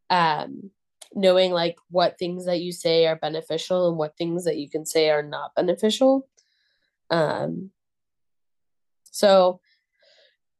[0.10, 0.72] um
[1.14, 4.86] knowing like what things that you say are beneficial and what things that you can
[4.86, 6.28] say are not beneficial
[7.10, 7.70] um
[9.12, 9.60] so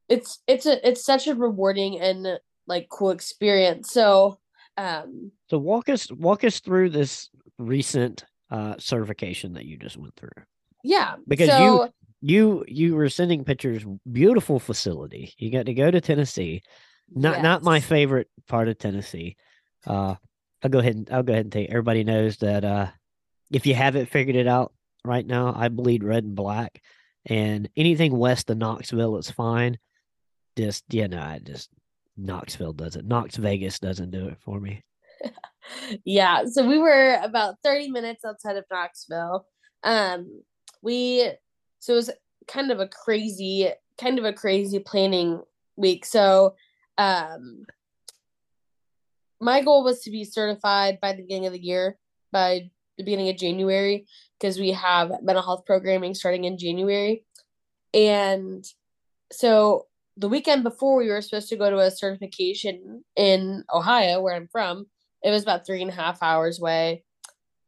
[0.08, 4.40] it's it's a it's such a rewarding and like cool experience so
[4.78, 10.16] um so walk us walk us through this recent uh, certification that you just went
[10.16, 10.44] through.
[10.84, 11.90] Yeah, because so, you
[12.22, 13.86] you you were sending pictures.
[14.12, 15.34] Beautiful facility.
[15.38, 16.62] You got to go to Tennessee.
[17.14, 17.44] Not yes.
[17.44, 19.38] not my favorite part of Tennessee.
[19.86, 20.16] Uh,
[20.64, 21.68] I'll go ahead and I'll go ahead and tell you.
[21.70, 22.88] Everybody knows that uh,
[23.52, 26.82] if you haven't figured it out right now, I bleed red and black,
[27.26, 29.78] and anything west of Knoxville is fine.
[30.58, 31.70] Just yeah, no, I just
[32.18, 33.06] Knoxville does it.
[33.06, 34.84] Knox Vegas doesn't do it for me.
[36.06, 39.46] yeah, so we were about 30 minutes outside of Knoxville.
[39.84, 40.42] Um,
[40.82, 41.30] we
[41.80, 42.12] so it was
[42.48, 45.42] kind of a crazy, kind of a crazy planning
[45.76, 46.06] week.
[46.06, 46.56] So,
[46.98, 47.66] um,
[49.40, 51.98] my goal was to be certified by the beginning of the year,
[52.32, 54.06] by the beginning of January,
[54.40, 57.24] because we have mental health programming starting in January.
[57.94, 58.66] And
[59.32, 64.36] so the weekend before we were supposed to go to a certification in Ohio, where
[64.36, 64.88] I'm from,
[65.24, 67.04] it was about three and a half hours away.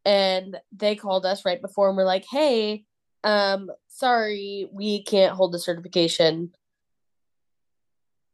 [0.05, 2.85] And they called us right before and were like, hey,
[3.23, 6.51] um, sorry, we can't hold the certification.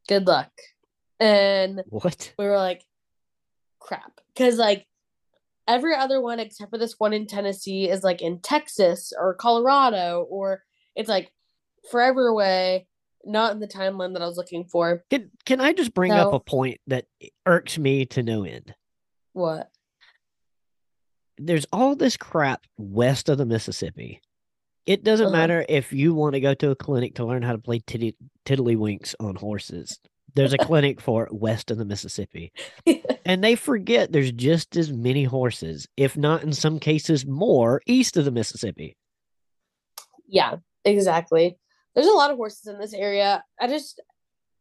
[0.08, 0.52] Good luck.
[1.24, 2.34] And what?
[2.38, 2.84] We were like,
[3.80, 4.20] crap.
[4.34, 4.86] Because, like,
[5.68, 10.28] every other one except for this one in Tennessee is like in Texas or Colorado,
[10.30, 10.64] or
[10.96, 11.32] it's like
[11.90, 12.88] forever away
[13.26, 15.04] not in the timeline that I was looking for.
[15.10, 17.06] Can can I just bring so, up a point that
[17.46, 18.76] irks me to no end?
[19.34, 19.70] What?
[21.38, 24.22] There's all this crap west of the Mississippi.
[24.86, 25.36] It doesn't uh-huh.
[25.36, 28.18] matter if you want to go to a clinic to learn how to play titty,
[28.46, 30.00] tiddlywinks on horses.
[30.36, 32.52] There's a clinic for it west of the Mississippi.
[33.26, 38.18] and they forget there's just as many horses, if not in some cases more, east
[38.18, 38.98] of the Mississippi.
[40.28, 41.58] Yeah, exactly.
[41.96, 43.44] There's a lot of horses in this area.
[43.60, 44.02] I just,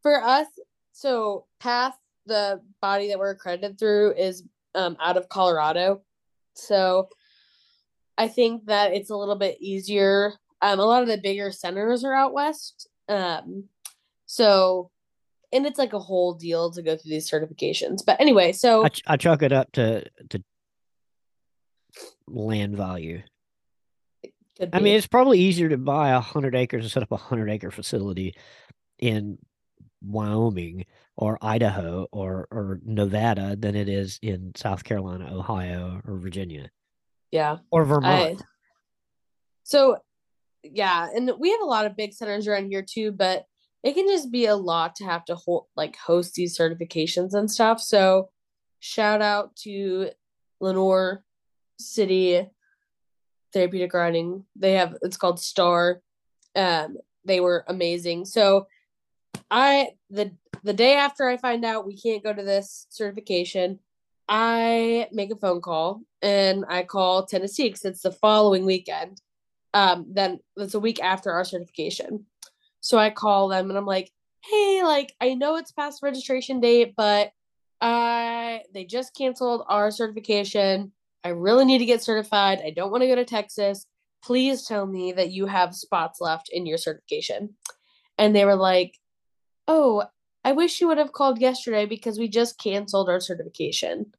[0.03, 0.47] for us,
[0.91, 4.43] so PATH, the body that we're accredited through is
[4.75, 6.03] um, out of Colorado.
[6.53, 7.09] So
[8.17, 10.33] I think that it's a little bit easier.
[10.61, 12.87] Um, a lot of the bigger centers are out west.
[13.09, 13.65] Um,
[14.25, 14.89] so,
[15.53, 18.05] and it's like a whole deal to go through these certifications.
[18.05, 20.43] But anyway, so I, ch- I chalk it up to to
[22.27, 23.21] land value.
[24.71, 27.49] I mean, it's probably easier to buy a hundred acres and set up a hundred
[27.49, 28.35] acre facility
[28.99, 29.37] in
[30.01, 30.85] Wyoming
[31.15, 36.69] or Idaho or or Nevada than it is in South Carolina, Ohio, or Virginia.
[37.31, 37.57] Yeah.
[37.71, 38.41] Or Vermont.
[38.41, 38.45] I,
[39.63, 39.97] so
[40.63, 43.45] yeah, and we have a lot of big centers around here too, but
[43.83, 47.51] it can just be a lot to have to hold like host these certifications and
[47.51, 47.81] stuff.
[47.81, 48.29] So
[48.79, 50.09] shout out to
[50.61, 51.23] Lenoir
[51.77, 52.47] City
[53.51, 54.45] Therapeutic Riding.
[54.55, 56.01] They have it's called Star.
[56.55, 58.25] Um, they were amazing.
[58.25, 58.67] So
[59.51, 60.31] I the
[60.63, 63.79] the day after I find out we can't go to this certification,
[64.29, 69.21] I make a phone call and I call Tennessee because it's the following weekend.
[69.73, 72.27] Um, then it's a week after our certification.
[72.83, 74.11] So I call them and I'm like,
[74.43, 77.31] hey, like I know it's past registration date, but
[77.79, 80.91] uh, they just canceled our certification.
[81.23, 82.59] I really need to get certified.
[82.63, 83.85] I don't want to go to Texas.
[84.21, 87.55] Please tell me that you have spots left in your certification.
[88.17, 88.99] And they were like,
[89.69, 90.03] oh,
[90.43, 94.11] I wish you would have called yesterday because we just canceled our certification.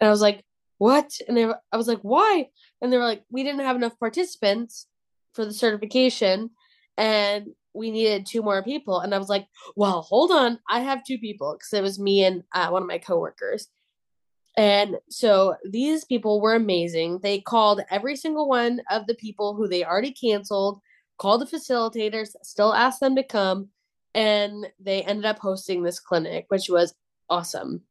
[0.00, 0.44] And I was like,
[0.78, 1.16] what?
[1.28, 2.48] And they were, I was like, why?
[2.82, 4.88] And they were like, we didn't have enough participants
[5.32, 6.50] for the certification
[6.96, 9.00] and we needed two more people.
[9.00, 10.58] And I was like, well, hold on.
[10.68, 13.68] I have two people because it was me and uh, one of my coworkers.
[14.56, 17.18] And so these people were amazing.
[17.18, 20.80] They called every single one of the people who they already canceled,
[21.18, 23.70] called the facilitators, still asked them to come,
[24.14, 26.94] and they ended up hosting this clinic, which was
[27.28, 27.82] awesome.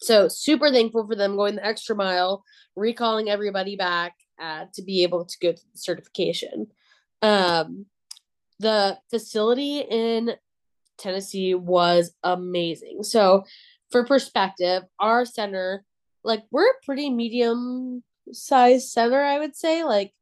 [0.00, 5.04] So super thankful for them going the extra mile, recalling everybody back uh, to be
[5.04, 6.66] able to go to the certification.
[7.22, 7.86] Um,
[8.62, 10.32] the facility in
[10.98, 13.02] Tennessee was amazing.
[13.02, 13.44] So,
[13.90, 15.84] for perspective, our center,
[16.24, 20.12] like we're a pretty medium sized center, I would say, like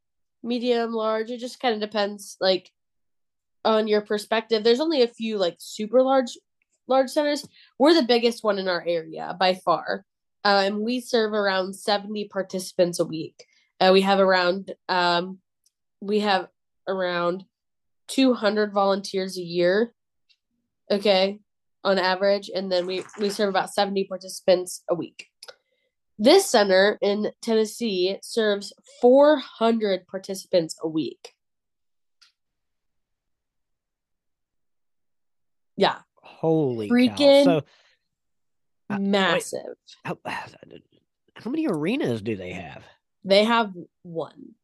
[0.43, 1.31] medium, large.
[1.31, 2.71] It just kind of depends, like
[3.65, 4.65] on your perspective.
[4.65, 6.37] There's only a few like super large,
[6.89, 7.47] large centers.
[7.79, 10.05] We're the biggest one in our area by far,
[10.45, 13.45] uh, and we serve around 70 participants a week.
[13.79, 15.39] Uh, we have around, um,
[16.01, 16.49] we have
[16.89, 17.45] around
[18.11, 19.93] 200 volunteers a year
[20.91, 21.39] okay
[21.83, 25.27] on average and then we we serve about 70 participants a week.
[26.19, 31.33] This center in tennessee serves 400 participants a week.
[35.77, 35.99] Yeah.
[36.17, 37.61] Holy freaking cow.
[37.61, 37.63] So,
[38.91, 39.77] uh, massive.
[40.05, 42.83] How, how many arenas do they have?
[43.25, 44.55] they have one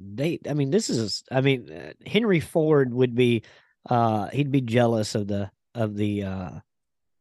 [0.00, 3.42] They, I mean, this is, I mean, uh, Henry Ford would be,
[3.88, 6.50] uh, he'd be jealous of the, of the, uh,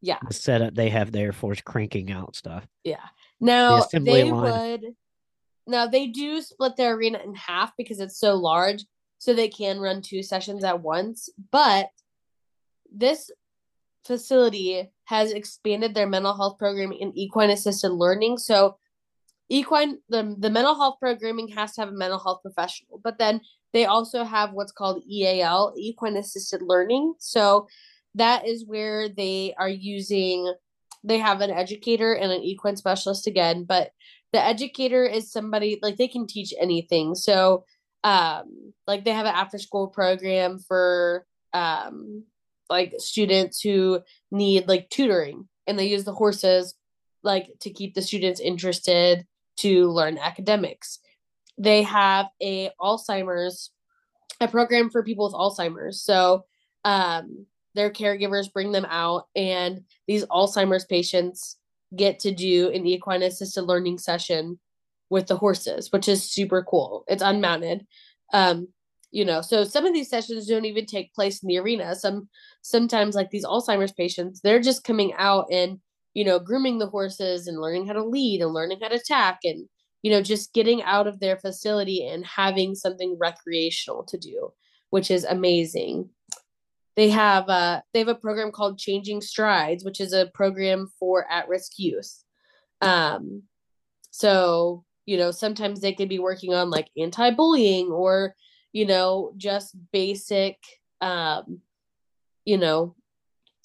[0.02, 2.66] yeah the setup they have there for cranking out stuff.
[2.84, 3.04] Yeah.
[3.42, 4.42] Now assembly they line.
[4.82, 4.96] would.
[5.68, 8.86] Now they do split their arena in half because it's so large,
[9.18, 11.30] so they can run two sessions at once.
[11.52, 11.90] But
[12.92, 13.30] this
[14.06, 18.38] facility has expanded their mental health programming in equine assisted learning.
[18.38, 18.78] So
[19.50, 23.42] equine the, the mental health programming has to have a mental health professional, but then
[23.74, 27.14] they also have what's called EAL, equine assisted learning.
[27.20, 27.68] So
[28.16, 30.54] that is where they are using
[31.04, 33.92] they have an educator and an equine specialist again but
[34.34, 37.64] the educator is somebody like they can teach anything so
[38.04, 42.24] um like they have an after school program for um
[42.70, 46.76] like students who need like tutoring and they use the horses
[47.24, 49.26] like to keep the students interested
[49.60, 51.00] to learn academics.
[51.58, 53.72] They have a alzheimer's
[54.42, 56.02] a program for people with alzheimer's.
[56.02, 56.46] So
[56.86, 57.46] um
[57.76, 61.58] their caregivers bring them out and these alzheimer's patients
[61.96, 64.60] get to do an equine assisted learning session
[65.10, 67.04] with the horses which is super cool.
[67.08, 67.86] It's unmounted.
[68.34, 68.70] Um
[69.12, 71.96] you know so some of these sessions don't even take place in the arena.
[71.96, 72.30] Some
[72.62, 75.80] sometimes like these alzheimer's patients they're just coming out and
[76.20, 79.40] you know grooming the horses and learning how to lead and learning how to tack
[79.46, 79.70] and
[80.02, 84.52] you know just getting out of their facility and having something recreational to do
[84.90, 86.10] which is amazing.
[86.98, 91.26] They have a, they have a program called changing strides which is a program for
[91.32, 92.12] at-risk youth.
[92.82, 93.44] Um
[94.12, 98.36] so you know sometimes they could be working on like anti-bullying or
[98.74, 100.58] you know just basic
[101.00, 101.62] um
[102.44, 102.94] you know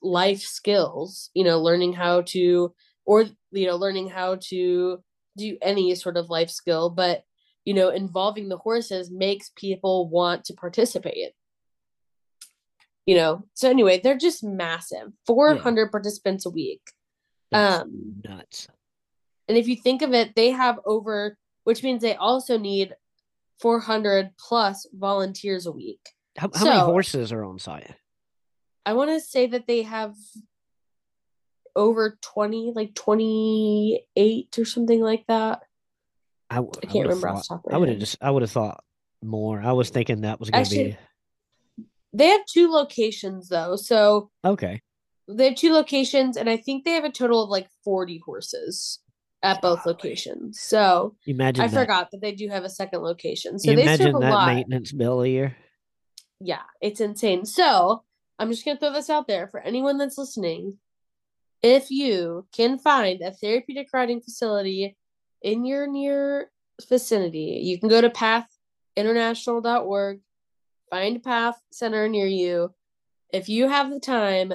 [0.04, 2.74] life skills you know learning how to
[3.06, 4.98] or you know learning how to
[5.36, 7.24] do any sort of life skill but
[7.64, 11.32] you know involving the horses makes people want to participate
[13.06, 16.82] you know so anyway they're just massive 400 participants a week
[17.50, 18.68] That's um nuts.
[19.48, 22.94] and if you think of it they have over which means they also need
[23.60, 27.94] 400 plus volunteers a week How, how many horses are on site?
[28.86, 30.14] I want to say that they have
[31.76, 35.62] over 20 like 28 or something like that
[36.50, 37.98] I, w- i I can't would've remember off thought- the top of I would have
[37.98, 38.84] just, I would have thought
[39.22, 39.60] more.
[39.60, 40.90] I was thinking that was going to Actually-
[41.78, 44.80] be they have two locations though so okay.
[45.26, 49.00] they have two locations and i think they have a total of like 40 horses
[49.42, 51.74] at both locations so imagine i that.
[51.80, 54.30] forgot that they do have a second location so you they imagine serve a that
[54.32, 55.56] lot maintenance bill a year.
[56.40, 58.04] yeah it's insane so
[58.38, 60.78] i'm just gonna throw this out there for anyone that's listening.
[61.62, 64.96] If you can find a therapeutic riding facility
[65.42, 66.50] in your near
[66.88, 70.20] vicinity you can go to pathinternational.org
[70.90, 72.74] find a path center near you.
[73.32, 74.52] If you have the time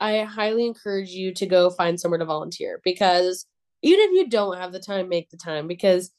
[0.00, 3.46] i highly encourage you to go find somewhere to volunteer because
[3.82, 6.12] even if you don't have the time make the time because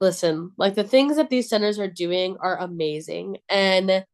[0.00, 3.38] listen like the things that these centers are doing are amazing.
[3.48, 4.04] And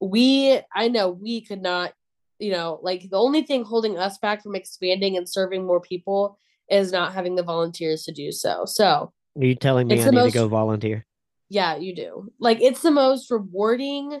[0.00, 1.92] we i know we could not
[2.38, 6.38] you know like the only thing holding us back from expanding and serving more people
[6.70, 8.64] is not having the volunteers to do so.
[8.66, 11.06] So Are you telling me I need most- to go volunteer?
[11.48, 12.30] yeah you do.
[12.38, 14.20] Like it's the most rewarding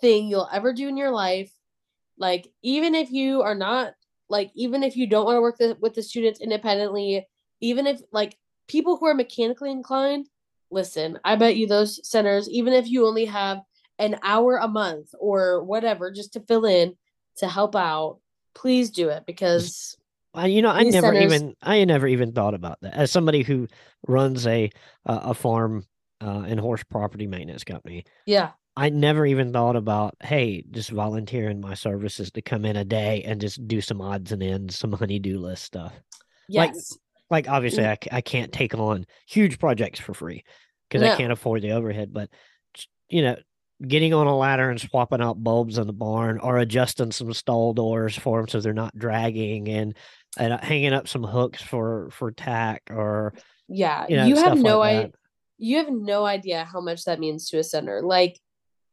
[0.00, 1.52] thing you'll ever do in your life.
[2.16, 3.94] Like even if you are not
[4.28, 7.26] like even if you don't want to work the, with the students independently,
[7.60, 8.36] even if like
[8.68, 10.28] people who are mechanically inclined,
[10.70, 13.58] listen, I bet you those centers, even if you only have
[14.00, 16.96] an hour a month or whatever, just to fill in
[17.36, 18.18] to help out,
[18.54, 19.96] please do it because
[20.36, 22.94] Uh, you know, I never centers- even I never even thought about that.
[22.94, 23.66] As somebody who
[24.06, 24.70] runs a
[25.06, 25.84] uh, a farm
[26.20, 31.60] uh, and horse property maintenance company, yeah, I never even thought about hey, just volunteering
[31.60, 34.92] my services to come in a day and just do some odds and ends, some
[34.92, 35.92] honeydew list stuff.
[36.48, 36.96] Like, yes,
[37.28, 40.44] Like obviously, I, I can't take on huge projects for free
[40.88, 42.12] because I can't afford the overhead.
[42.12, 42.30] But
[43.08, 43.36] you know,
[43.86, 47.72] getting on a ladder and swapping out bulbs in the barn, or adjusting some stall
[47.72, 49.94] doors for them so they're not dragging, and
[50.36, 53.34] and uh, hanging up some hooks for for tack, or
[53.68, 54.06] yeah.
[54.08, 55.12] you know, you have no like idea.
[55.58, 58.02] You have no idea how much that means to a center.
[58.02, 58.38] Like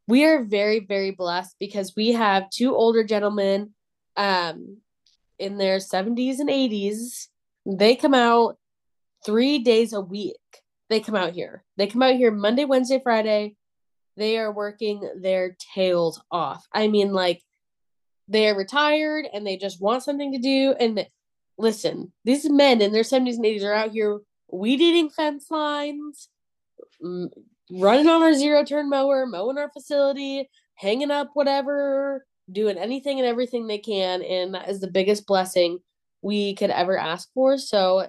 [0.08, 3.74] we are very, very blessed because we have two older gentlemen,
[4.16, 4.78] um,
[5.38, 7.30] in their seventies and eighties.
[7.66, 8.58] They come out
[9.26, 10.36] three days a week.
[10.90, 11.64] They come out here.
[11.76, 13.56] They come out here Monday, Wednesday, Friday.
[14.18, 16.66] They are working their tails off.
[16.74, 17.42] I mean, like
[18.28, 20.76] they are retired and they just want something to do.
[20.80, 21.08] And
[21.58, 26.30] listen, these men in their 70s and 80s are out here weed eating fence lines,
[27.02, 33.28] running on our zero turn mower, mowing our facility, hanging up whatever, doing anything and
[33.28, 34.24] everything they can.
[34.24, 35.80] And that is the biggest blessing
[36.22, 37.58] we could ever ask for.
[37.58, 38.08] So,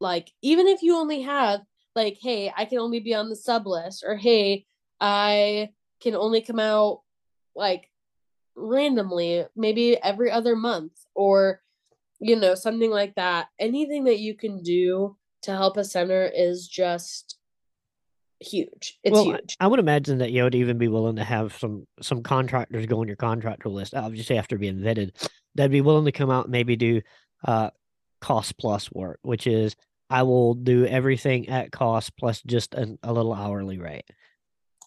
[0.00, 1.60] like, even if you only have,
[1.94, 4.66] like, hey, I can only be on the sub list, or hey,
[5.00, 5.70] I
[6.00, 7.02] can only come out
[7.54, 7.90] like
[8.54, 11.60] randomly, maybe every other month, or
[12.20, 13.48] you know, something like that.
[13.58, 17.38] Anything that you can do to help a center is just
[18.40, 18.98] huge.
[19.02, 19.56] It's well, huge.
[19.60, 23.00] I would imagine that you would even be willing to have some some contractors go
[23.00, 25.10] on your contractor list, obviously after being vetted,
[25.54, 27.00] that'd be willing to come out and maybe do
[27.44, 27.70] uh
[28.20, 29.76] cost plus work, which is
[30.10, 34.04] I will do everything at cost plus just an, a little hourly rate.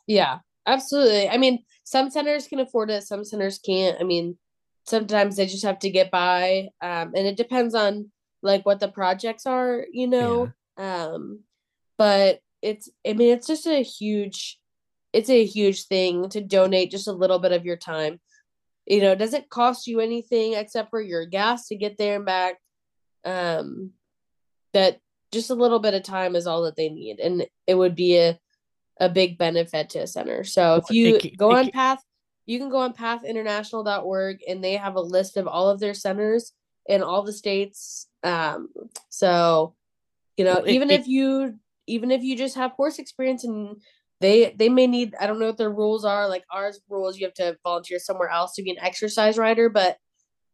[0.07, 1.29] Yeah, absolutely.
[1.29, 3.97] I mean, some centers can afford it, some centers can't.
[3.99, 4.37] I mean,
[4.85, 6.69] sometimes they just have to get by.
[6.81, 10.51] Um, and it depends on like what the projects are, you know.
[10.77, 11.41] Um,
[11.97, 14.59] but it's I mean, it's just a huge
[15.13, 18.19] it's a huge thing to donate just a little bit of your time.
[18.85, 22.25] You know, it doesn't cost you anything except for your gas to get there and
[22.25, 22.55] back.
[23.25, 23.91] Um
[24.73, 24.99] that
[25.31, 28.17] just a little bit of time is all that they need and it would be
[28.17, 28.39] a
[29.01, 30.43] a big benefit to a center.
[30.45, 32.01] So if you it go it on path
[32.45, 36.53] you can go on pathinternational.org and they have a list of all of their centers
[36.87, 38.07] in all the states.
[38.23, 38.69] Um
[39.09, 39.75] so
[40.37, 43.81] you know, it- even if you even if you just have horse experience and
[44.21, 47.25] they they may need I don't know what their rules are, like ours rules you
[47.25, 49.97] have to volunteer somewhere else to be an exercise rider, but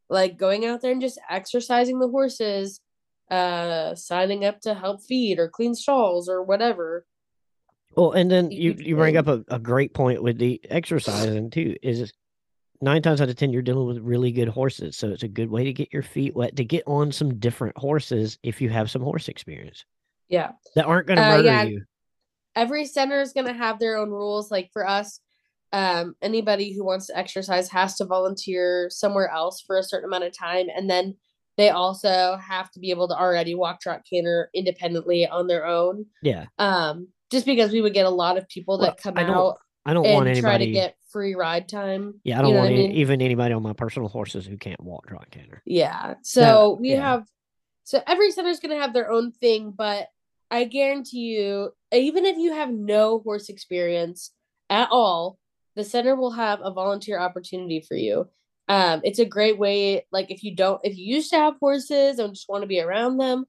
[0.10, 2.80] like going out there and just exercising the horses,
[3.30, 7.06] uh signing up to help feed or clean stalls or whatever.
[7.98, 11.76] Well, and then You- you, bring up a, a great point with the exercising too,
[11.82, 12.14] is
[12.80, 14.96] nine times out of ten you're dealing with really good horses.
[14.96, 17.76] So it's a good way to get your feet wet, to get on some different
[17.76, 19.84] horses if you have some horse experience
[20.30, 20.52] Yeah.
[20.76, 21.64] that aren't gonna Uh, murder yeah.
[21.64, 21.82] you.
[22.56, 25.20] every center is going to have their own rules like for us
[25.74, 30.24] um anybody who wants to exercise has to volunteer somewhere else for a certain amount
[30.24, 31.16] of time and then
[31.58, 36.06] they also have to be able to already walk trot canter independently on their own
[36.24, 36.46] Yeah.
[36.58, 39.36] um just because we would get a lot of people that Well, come I don't
[39.36, 42.50] out I don't want and try anybody to get free ride time Yeah, I don't
[42.50, 42.92] you know want what I mean?
[42.94, 45.62] even anybody on my personal horses who can't walk trot canter.
[45.66, 46.16] Yeah.
[46.24, 47.02] So we yeah.
[47.02, 47.24] have
[47.86, 50.08] so every center is going to have their own thing, but
[50.52, 54.32] I guarantee you, even if you have no horse experience
[54.70, 55.38] at all,
[55.78, 58.28] the center will have a volunteer opportunity for you.
[58.68, 62.20] Um, it's a great way, like if you don't, if you used to have horses
[62.20, 63.46] and just want to be around them,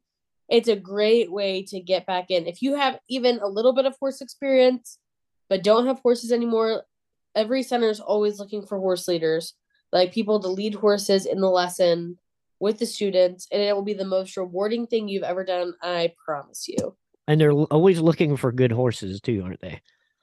[0.48, 2.46] it's a great way to get back in.
[2.46, 4.98] If you have even a little bit of horse experience,
[5.48, 6.84] but don't have horses anymore,
[7.34, 9.54] every center is always looking for horse leaders,
[9.92, 12.18] like people to lead horses in the lesson
[12.60, 15.74] with the students, and it will be the most rewarding thing you've ever done.
[15.82, 16.96] I promise you.
[17.26, 19.80] And they're always looking for good horses too, aren't they?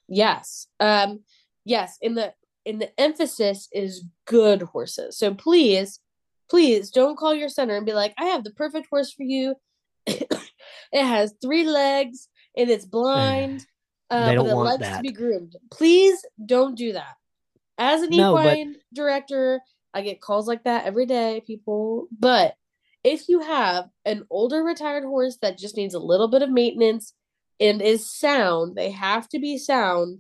[0.08, 0.68] Yes.
[0.80, 1.22] Um
[1.64, 2.34] yes, in the
[2.66, 5.18] in the emphasis is good horses.
[5.18, 6.00] So please,
[6.50, 9.56] please don't call your center and be like, I have the perfect horse for you.
[10.08, 10.30] It
[10.94, 12.28] has three legs
[12.58, 13.66] and it's blind.
[14.10, 14.98] Uh, They don't it want likes that.
[14.98, 15.56] to be groomed.
[15.72, 17.16] Please don't do that.
[17.78, 19.62] As an No, but- equine director,
[19.94, 22.08] I get calls like that every day, people.
[22.18, 22.56] But
[23.04, 27.14] if you have an older retired horse that just needs a little bit of maintenance
[27.60, 30.20] and is sound, they have to be sound,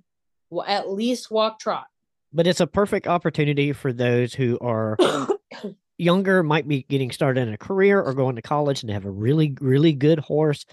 [0.50, 1.88] well, at least walk trot.
[2.32, 4.98] But it's a perfect opportunity for those who are
[5.98, 9.12] younger might be getting started in a career or going to college and have a
[9.12, 10.66] really really good horse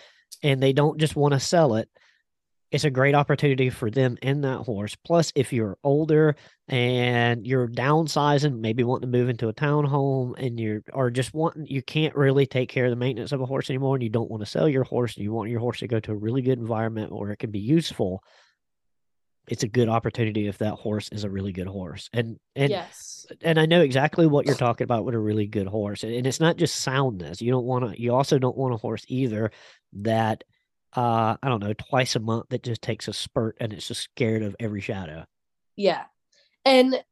[0.42, 1.88] and they don't just want to sell it
[2.70, 6.34] it's a great opportunity for them and that horse plus if you're older
[6.68, 11.66] and you're downsizing maybe wanting to move into a townhome and you're or just wanting
[11.66, 14.30] you can't really take care of the maintenance of a horse anymore and you don't
[14.30, 16.42] want to sell your horse and you want your horse to go to a really
[16.42, 18.22] good environment where it can be useful
[19.48, 22.08] it's a good opportunity if that horse is a really good horse.
[22.12, 23.11] And and yes.
[23.42, 26.02] And I know exactly what you're talking about with a really good horse.
[26.02, 27.40] And it's not just soundness.
[27.40, 29.50] You don't want to you also don't want a horse either
[29.94, 30.44] that
[30.96, 34.02] uh I don't know, twice a month that just takes a spurt and it's just
[34.02, 35.24] scared of every shadow.
[35.76, 36.04] Yeah.
[36.64, 37.02] And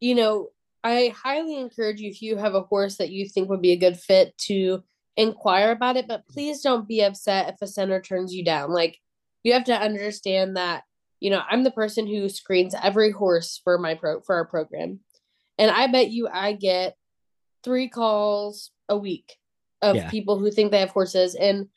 [0.00, 0.48] you know,
[0.84, 3.76] I highly encourage you if you have a horse that you think would be a
[3.76, 4.84] good fit to
[5.16, 8.70] inquire about it, but please don't be upset if a center turns you down.
[8.70, 8.98] Like
[9.42, 10.84] you have to understand that
[11.20, 15.00] you know, I'm the person who screens every horse for my pro for our program.
[15.58, 16.96] And I bet you I get
[17.62, 19.36] three calls a week
[19.82, 20.10] of yeah.
[20.10, 21.68] people who think they have horses and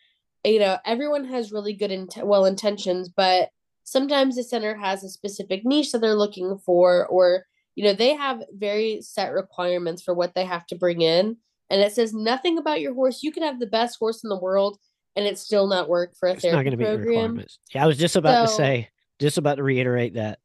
[0.45, 3.49] you know, everyone has really good int- well intentions, but
[3.83, 8.13] sometimes the center has a specific niche that they're looking for or you know, they
[8.13, 11.37] have very set requirements for what they have to bring in
[11.69, 13.23] and it says nothing about your horse.
[13.23, 14.79] You can have the best horse in the world
[15.15, 17.43] and it still not work for a it's therapy program.
[17.73, 20.39] Yeah, I was just about so, to say just about to reiterate that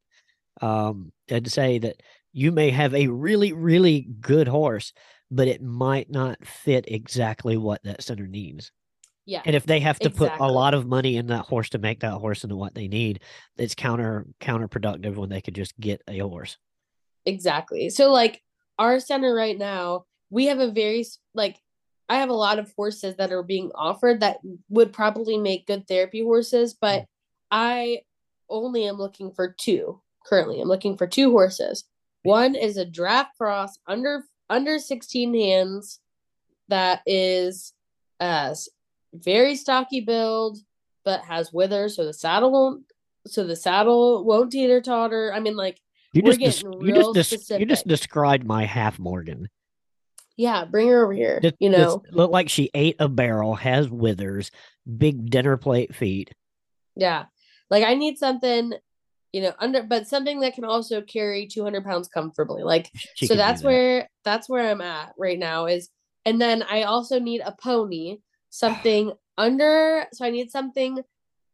[0.60, 2.00] um, and to say that
[2.34, 4.92] you may have a really, really good horse,
[5.30, 8.72] but it might not fit exactly what that center needs.
[9.24, 9.40] Yeah.
[9.44, 10.36] And if they have to exactly.
[10.36, 12.88] put a lot of money in that horse to make that horse into what they
[12.88, 13.20] need,
[13.56, 16.58] it's counter counterproductive when they could just get a horse.
[17.24, 17.88] Exactly.
[17.88, 18.42] So like
[18.78, 21.58] our center right now, we have a very like
[22.08, 25.86] I have a lot of horses that are being offered that would probably make good
[25.86, 27.06] therapy horses, but mm.
[27.50, 28.00] I
[28.50, 30.60] only am looking for two currently.
[30.60, 31.84] I'm looking for two horses.
[32.24, 36.00] One is a draft cross under under 16 hands
[36.68, 37.72] that is
[38.20, 38.54] uh
[39.12, 40.58] very stocky build
[41.04, 42.84] but has withers so the saddle won't
[43.26, 45.32] so the saddle won't teeter totter.
[45.32, 45.78] I mean like
[46.12, 49.48] you just des- you just des- you just described my half Morgan.
[50.36, 51.40] Yeah, bring her over here.
[51.40, 54.50] Just, you know, look like she ate a barrel, has withers,
[54.98, 56.32] big dinner plate feet.
[56.96, 57.26] Yeah,
[57.70, 58.72] like I need something,
[59.34, 62.62] you know, under but something that can also carry 200 pounds comfortably.
[62.62, 63.66] Like she so that's that.
[63.66, 65.90] where that's where I'm at right now is
[66.24, 68.18] and then I also need a pony,
[68.50, 71.02] something under so I need something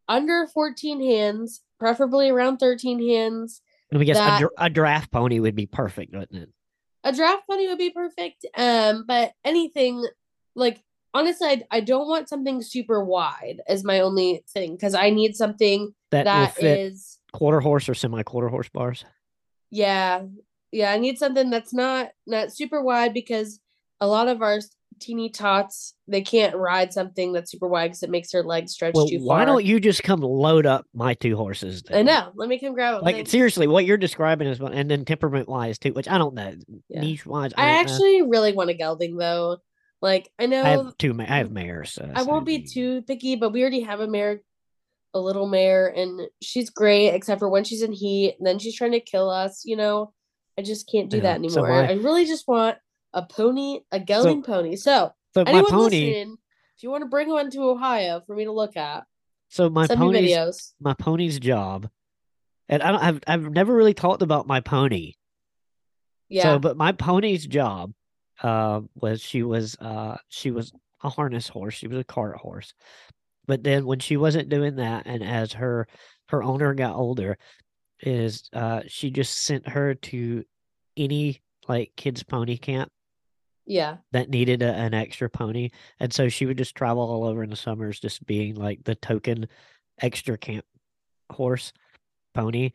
[0.09, 3.63] under 14 hands, preferably around 13 hands.
[3.91, 6.51] Let me guess that, a, a draft pony would be perfect, wouldn't it?
[7.05, 8.45] A draft pony would be perfect.
[8.59, 10.05] Um, but anything
[10.55, 10.83] like
[11.15, 15.35] honestly, I, I don't want something super wide as my only thing because I need
[15.35, 19.05] something that, that is quarter horse or semi quarter horse bars.
[19.71, 20.23] Yeah,
[20.73, 23.61] yeah, I need something that's not not super wide because
[24.01, 24.61] a lot of our
[24.99, 28.95] teeny tots they can't ride something that's super wide because it makes their legs stretch
[28.95, 29.27] well, too far.
[29.27, 31.83] Why don't you just come load up my two horses?
[31.83, 31.99] Then?
[31.99, 32.33] I know.
[32.35, 33.03] Let me come grab it.
[33.03, 36.55] Like seriously, what you're describing is and then temperament wise too, which I don't know.
[36.89, 37.01] Yeah.
[37.01, 38.29] Niche wise, I, I actually know.
[38.29, 39.59] really want a gelding though.
[40.03, 41.17] Like I know I have two.
[41.19, 41.93] I have mares.
[41.93, 44.41] So I won't be too picky, but we already have a mare,
[45.15, 48.37] a little mare, and she's great except for when she's in heat.
[48.39, 49.63] And then she's trying to kill us.
[49.65, 50.13] You know,
[50.59, 51.51] I just can't do yeah, that anymore.
[51.51, 52.77] So my, I really just want
[53.13, 54.77] a pony, a gelding so, pony.
[54.77, 56.37] So, so anyone pony, listening,
[56.77, 59.05] if you want to bring one to Ohio for me to look at,
[59.49, 60.73] so my pony's videos.
[60.81, 61.89] my pony's job,
[62.69, 65.15] and I don't I've I've never really talked about my pony.
[66.29, 66.43] Yeah.
[66.45, 67.93] So, but my pony's job
[68.43, 71.75] uh, was she was uh, she was a harness horse.
[71.75, 72.73] She was a cart horse.
[73.47, 75.87] But then when she wasn't doing that, and as her
[76.29, 77.39] her owner got older,
[78.01, 80.45] is uh, she just sent her to
[80.97, 82.91] any like kids pony camp.
[83.67, 83.99] Yeah.
[84.13, 87.51] That needed a, an extra pony, and so she would just travel all over in
[87.51, 89.49] the summers, just being like the token
[90.01, 90.65] extra camp
[91.31, 91.73] horse
[92.35, 92.71] pony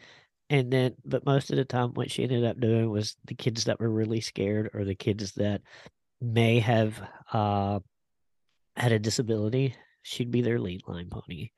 [0.50, 3.66] and then but most of the time what she ended up doing was the kids
[3.66, 5.62] that were really scared or the kids that
[6.22, 7.02] may have
[7.34, 7.80] uh
[8.76, 9.76] had a disability
[10.06, 11.50] she'd be their lead line pony.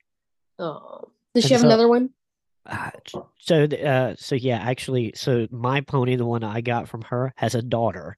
[0.58, 2.10] Oh does she and have so, another one?
[2.64, 2.90] Uh,
[3.38, 7.54] so uh so yeah actually so my pony the one i got from her has
[7.54, 8.16] a daughter.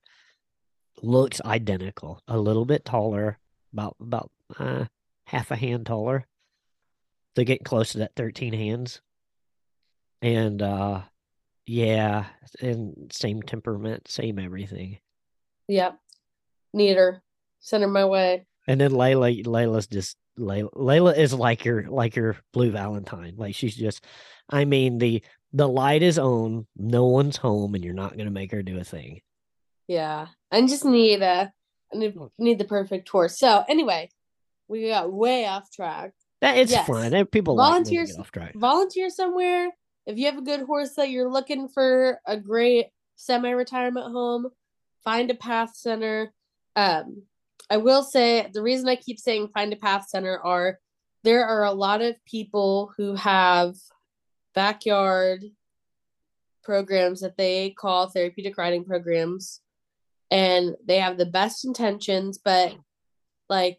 [1.02, 3.38] Looks identical a little bit taller
[3.72, 4.84] about about uh,
[5.24, 6.26] half a hand taller.
[7.34, 9.00] They're getting close to that 13 hands.
[10.22, 11.02] And uh
[11.66, 12.26] yeah
[12.60, 14.98] and same temperament same everything.
[15.68, 15.98] Yep.
[16.72, 17.22] Need her.
[17.60, 22.16] Send her my way and then layla layla's just layla, layla is like your like
[22.16, 24.04] your blue valentine like she's just
[24.48, 28.30] i mean the the light is on no one's home and you're not going to
[28.32, 29.20] make her do a thing
[29.88, 31.52] Yeah, I just need a
[31.92, 33.36] I need, need the perfect horse.
[33.36, 34.10] So anyway,
[34.68, 36.12] we got way off track.
[36.40, 36.86] That it's Yes.
[36.86, 37.26] fun.
[37.26, 38.54] People Volunteers- like when we get off track.
[38.54, 39.70] Volunteer somewhere.
[40.06, 42.86] If you have a good horse that you're looking for a great
[43.16, 44.50] semi-retirement home,
[45.02, 46.32] find a path center.
[46.76, 47.22] Um,
[47.70, 50.78] I will say the reason I keep saying find a path center are
[51.22, 53.76] there are a lot of people who have
[54.54, 55.44] backyard
[56.62, 59.60] programs that they call therapeutic riding programs
[60.30, 62.74] and they have the best intentions but
[63.48, 63.78] like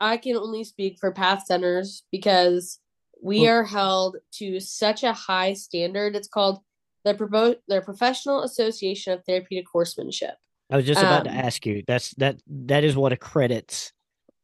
[0.00, 2.80] i can only speak for path centers because
[3.22, 6.16] we Well- are held to such a high standard.
[6.16, 6.58] It's called
[7.04, 10.34] the Provo- the professional association of therapeutic horsemanship
[10.70, 11.82] I was just about to um, ask you.
[11.86, 13.92] That's that that is what accredits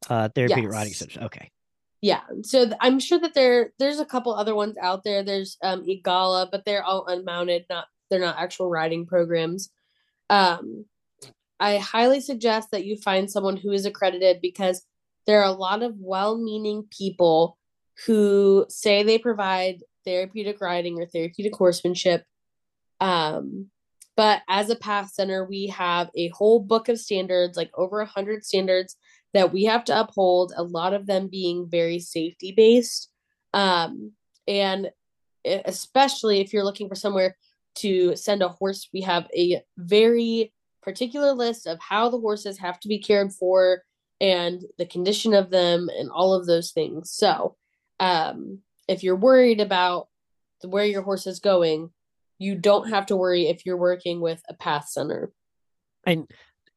[0.09, 0.99] uh therapeutic riding Yes.
[0.99, 1.19] centers.
[1.25, 1.51] Okay.
[2.01, 5.57] yeah so th- i'm sure that there there's a couple other ones out there there's
[5.63, 9.71] um EAGALA but they're all unmounted not they're not actual riding programs
[10.31, 10.85] um
[11.59, 14.87] i highly suggest that you find someone who is accredited because
[15.27, 17.59] there are a lot of well-meaning people
[18.07, 22.25] who say they provide therapeutic riding or therapeutic horsemanship
[23.01, 23.67] um
[24.19, 28.07] but as a path center we have a whole book of standards like over a
[28.07, 28.97] hundred standards
[29.33, 33.11] that we have to uphold a lot of them being very safety based.
[33.55, 34.13] Um
[34.49, 34.91] and
[35.45, 37.37] especially if you're looking for somewhere
[37.77, 40.53] to send a horse we have a very
[40.83, 43.85] particular list of how the horses have to be cared for
[44.21, 47.13] and the condition of them and all of those things.
[47.13, 47.57] So
[48.01, 48.59] um
[48.89, 50.09] if you're worried about
[50.65, 51.91] where your horse is going
[52.39, 55.33] you don't have to worry if you're working with a path center.
[56.07, 56.31] And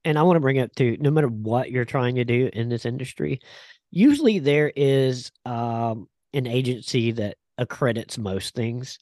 [0.03, 2.69] and I want to bring up too, no matter what you're trying to do in
[2.69, 3.39] this industry,
[3.91, 8.97] usually there is um an agency that accredits most things,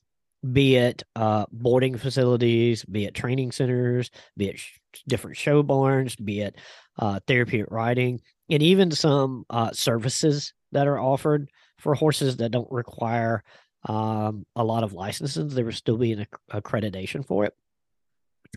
[0.51, 6.15] be it uh boarding facilities, be it training centers, be it sh- different show barns,
[6.15, 6.57] be it
[6.97, 12.71] uh therapeutic riding, and even some uh services that are offered for horses that don't
[12.71, 13.43] require
[13.87, 17.53] um a lot of licenses, there will still be an acc- accreditation for it.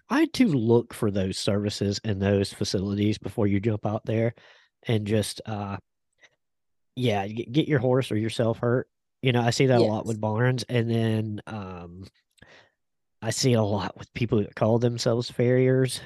[0.08, 4.34] Try to look for those services and those facilities before you jump out there
[4.88, 5.76] and just uh
[6.96, 8.88] yeah get, get your horse or yourself hurt.
[9.22, 12.04] You know i see that a lot with barns and then um
[13.22, 16.00] i see it a lot with people that call themselves farriers.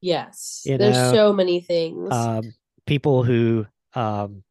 [0.00, 0.62] Yes.
[0.64, 2.12] You there's know, so many things.
[2.12, 2.54] um
[2.86, 4.44] people who um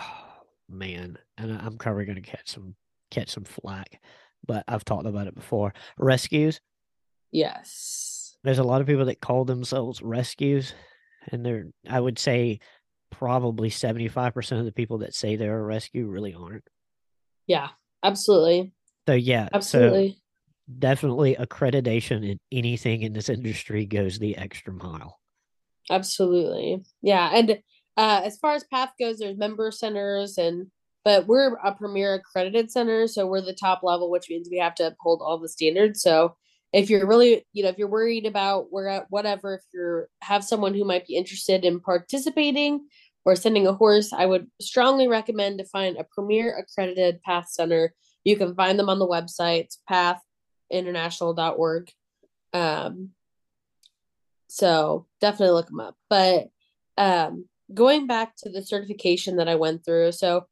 [0.00, 0.24] oh,
[0.70, 2.74] man and i'm probably going to catch some
[3.14, 4.00] catch some flack
[4.46, 5.72] but i've talked about it before.
[5.98, 6.60] Rescues?
[7.32, 8.36] Yes.
[8.44, 10.74] There's a lot of people that call themselves rescues
[11.30, 12.60] and they're i would say
[13.10, 16.68] probably 75% of the people that say they're a rescue really aren't.
[17.46, 17.68] Yeah
[18.02, 18.72] absolutely.
[19.08, 20.18] So yeah so absolutely.
[20.78, 25.20] definitely accreditation in anything in this industry goes the extra mile.
[25.90, 26.82] Absolutely.
[27.02, 27.30] Yeah.
[27.32, 27.58] And
[27.96, 30.68] uh, as far as PATH goes, there's member centers and
[31.04, 34.74] but we're a premier accredited center, so we're the top level, which means we have
[34.76, 36.00] to uphold all the standards.
[36.00, 36.36] So
[36.72, 40.42] if you're really, you know, if you're worried about where at whatever, if you're have
[40.42, 42.86] someone who might be interested in participating
[43.24, 47.94] or sending a horse, I would strongly recommend to find a premier accredited PATH center.
[48.24, 51.90] You can find them on the website, pathinternational.org.
[52.54, 53.10] Um,
[54.48, 55.96] so definitely look them up.
[56.08, 56.48] But
[56.96, 60.46] um, going back to the certification that I went through, so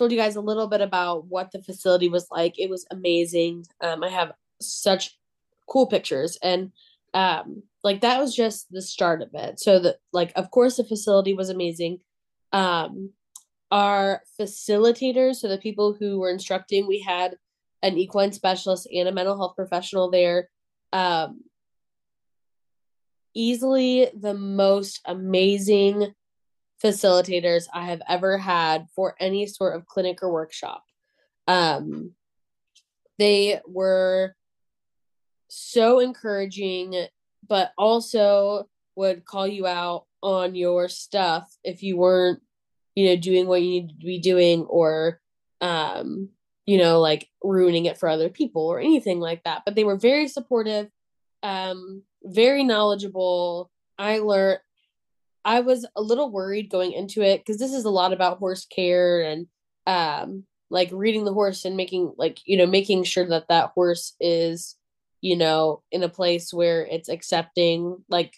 [0.00, 2.58] told you guys a little bit about what the facility was like.
[2.58, 3.66] It was amazing.
[3.82, 5.18] Um, I have such
[5.68, 6.72] cool pictures and
[7.14, 10.84] um like that was just the start of it so that like of course the
[10.84, 11.98] facility was amazing
[12.52, 13.10] um
[13.70, 17.36] our facilitators so the people who were instructing we had
[17.82, 20.48] an equine specialist and a mental health professional there
[20.92, 21.40] um
[23.34, 26.12] easily the most amazing
[26.82, 30.82] facilitators I have ever had for any sort of clinic or workshop.
[31.46, 32.12] Um,
[33.18, 34.34] they were
[35.48, 37.06] so encouraging,
[37.46, 42.40] but also would call you out on your stuff if you weren't,
[42.94, 45.20] you know, doing what you need to be doing or,
[45.60, 46.30] um,
[46.66, 49.62] you know, like ruining it for other people or anything like that.
[49.64, 50.88] But they were very supportive,
[51.42, 53.70] um, very knowledgeable.
[53.98, 54.60] I learned
[55.44, 58.66] I was a little worried going into it because this is a lot about horse
[58.66, 59.46] care and
[59.86, 64.14] um like reading the horse and making like you know making sure that that horse
[64.20, 64.76] is
[65.20, 68.34] you know in a place where it's accepting like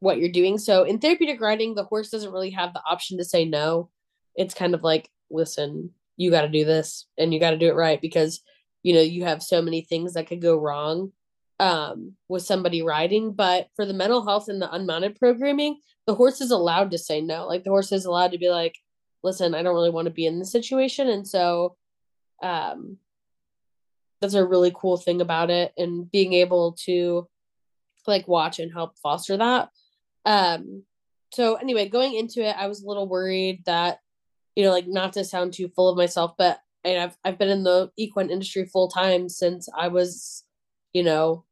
[0.00, 0.58] what you're doing.
[0.58, 3.90] So in therapeutic riding the horse doesn't really have the option to say no.
[4.36, 7.68] It's kind of like listen, you got to do this and you got to do
[7.68, 8.40] it right because
[8.82, 11.12] you know you have so many things that could go wrong
[11.60, 15.78] um with somebody riding but for the mental health and the unmounted programming
[16.08, 17.46] the horse is allowed to say no.
[17.46, 18.76] Like the horse is allowed to be like
[19.22, 21.08] listen i don't really want to be in this situation.
[21.08, 21.76] And so
[22.42, 22.96] um
[24.20, 27.28] that's a really cool thing about it and being able to
[28.06, 29.68] like watch and help foster that.
[30.24, 30.84] Um
[31.34, 33.98] so anyway going into it i was a little worried that
[34.56, 37.64] you know like not to sound too full of myself but I've I've been in
[37.64, 40.44] the equine industry full time since I was,
[40.94, 41.44] you know,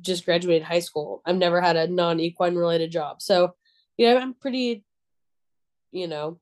[0.00, 1.22] just graduated high school.
[1.24, 3.22] I've never had a non equine related job.
[3.22, 3.54] So,
[3.96, 4.84] you know, I'm pretty,
[5.92, 6.38] you know,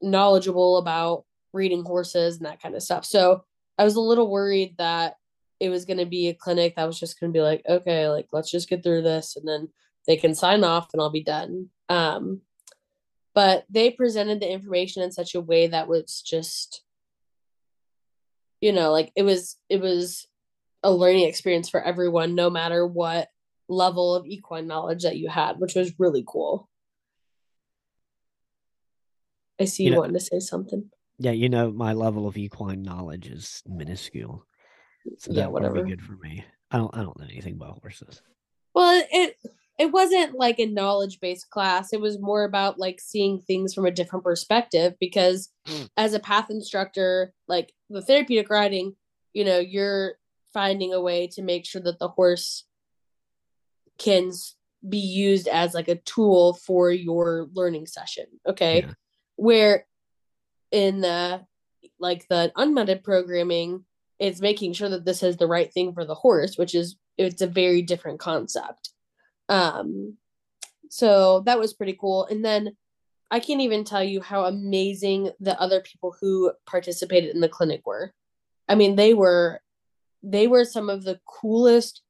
[0.00, 3.04] knowledgeable about breeding horses and that kind of stuff.
[3.04, 3.44] So
[3.78, 5.16] I was a little worried that
[5.60, 8.08] it was going to be a clinic that was just going to be like, okay,
[8.08, 9.68] like let's just get through this and then
[10.06, 11.68] they can sign off and I'll be done.
[11.88, 12.42] Um,
[13.34, 16.82] but they presented the information in such a way that was just,
[18.60, 20.26] you know, like it was, it was
[20.82, 23.28] a learning experience for everyone, no matter what
[23.68, 26.68] level of equine knowledge that you had, which was really cool.
[29.60, 30.90] I see you, you know, wanting to say something.
[31.18, 34.46] Yeah, you know, my level of equine knowledge is minuscule.
[35.18, 35.82] So yeah, whatever.
[35.82, 36.44] Good for me.
[36.70, 38.22] I don't I don't know anything about horses.
[38.74, 39.36] Well, it
[39.78, 41.92] it wasn't like a knowledge based class.
[41.92, 45.88] It was more about like seeing things from a different perspective because mm.
[45.96, 48.94] as a path instructor, like the therapeutic riding,
[49.32, 50.17] you know, you're
[50.52, 52.64] finding a way to make sure that the horse
[53.98, 54.30] can
[54.88, 58.82] be used as like a tool for your learning session okay?
[58.82, 58.92] Yeah.
[59.36, 59.86] where
[60.70, 61.44] in the
[61.98, 63.84] like the unmounted programming
[64.18, 67.42] it's making sure that this is the right thing for the horse which is it's
[67.42, 68.90] a very different concept.
[69.48, 70.16] Um
[70.90, 72.26] so that was pretty cool.
[72.26, 72.76] And then
[73.30, 77.86] i can't even tell you how amazing the other people who participated in the clinic
[77.86, 78.12] were.
[78.68, 79.60] I mean they were
[80.22, 82.02] they were some of the coolest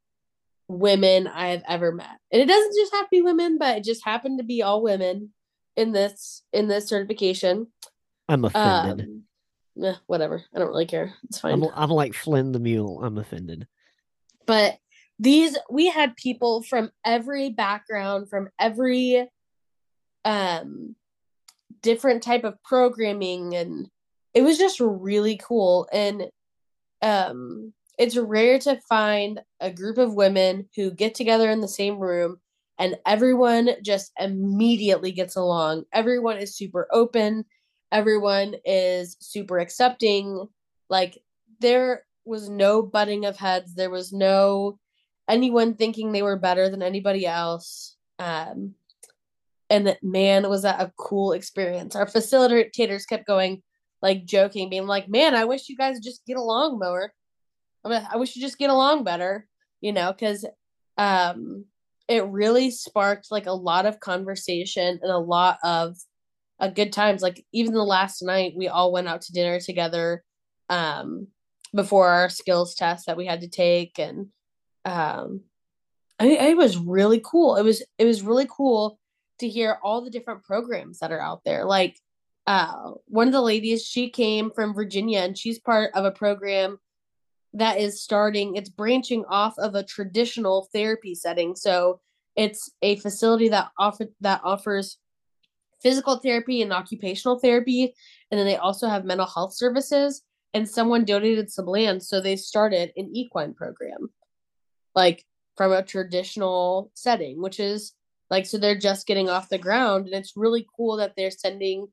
[0.68, 2.18] women I have ever met.
[2.32, 4.82] And it doesn't just have to be women, but it just happened to be all
[4.82, 5.30] women
[5.76, 7.68] in this in this certification.
[8.28, 9.22] I'm offended.
[9.76, 10.44] Um, eh, whatever.
[10.54, 11.14] I don't really care.
[11.24, 11.54] It's fine.
[11.54, 13.02] I'm, I'm like Flynn the mule.
[13.02, 13.66] I'm offended.
[14.46, 14.78] But
[15.18, 19.28] these we had people from every background, from every
[20.24, 20.94] um
[21.82, 23.88] different type of programming and
[24.34, 26.26] it was just really cool and
[27.02, 31.98] um it's rare to find a group of women who get together in the same
[31.98, 32.38] room
[32.78, 35.84] and everyone just immediately gets along.
[35.92, 37.44] Everyone is super open.
[37.90, 40.46] Everyone is super accepting.
[40.88, 41.18] Like
[41.60, 43.74] there was no butting of heads.
[43.74, 44.78] There was no
[45.28, 47.96] anyone thinking they were better than anybody else.
[48.20, 48.74] Um,
[49.70, 51.96] and man was that a cool experience.
[51.96, 53.62] Our facilitators kept going,
[54.00, 57.12] like joking, being like, "Man, I wish you guys just get along more."
[57.84, 59.46] I, mean, I wish you just get along better,
[59.80, 60.44] you know, because
[60.96, 61.64] um,
[62.08, 65.96] it really sparked like a lot of conversation and a lot of
[66.58, 67.22] uh, good times.
[67.22, 70.24] Like even the last night, we all went out to dinner together
[70.68, 71.28] um,
[71.74, 74.28] before our skills test that we had to take, and
[74.84, 75.42] um,
[76.18, 77.56] I, it was really cool.
[77.56, 78.98] It was it was really cool
[79.38, 81.64] to hear all the different programs that are out there.
[81.64, 81.96] Like
[82.46, 86.78] uh, one of the ladies, she came from Virginia, and she's part of a program
[87.54, 91.56] that is starting it's branching off of a traditional therapy setting.
[91.56, 92.00] So
[92.36, 94.98] it's a facility that offer that offers
[95.82, 97.94] physical therapy and occupational therapy
[98.30, 100.22] and then they also have mental health services
[100.54, 104.08] and someone donated some land so they started an equine program.
[104.94, 105.24] Like
[105.56, 107.94] from a traditional setting which is
[108.30, 111.88] like so they're just getting off the ground and it's really cool that they're sending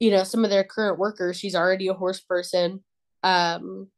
[0.00, 2.82] you know some of their current workers she's already a horse person
[3.22, 3.88] um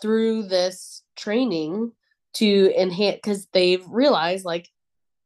[0.00, 1.92] through this training
[2.34, 4.68] to enhance because they've realized like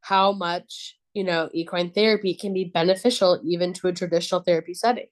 [0.01, 5.09] how much you know equine therapy can be beneficial even to a traditional therapy setting.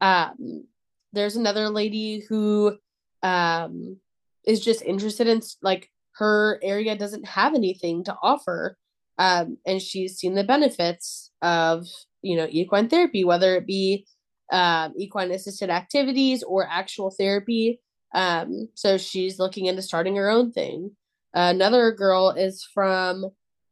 [0.00, 0.64] Um
[1.12, 2.76] there's another lady who
[3.22, 3.98] um
[4.44, 8.76] is just interested in like her area doesn't have anything to offer
[9.18, 11.86] um and she's seen the benefits of
[12.22, 14.06] you know equine therapy whether it be
[14.52, 17.80] um, equine assisted activities or actual therapy
[18.14, 20.92] um, so she's looking into starting her own thing.
[21.34, 23.26] Uh, another girl is from,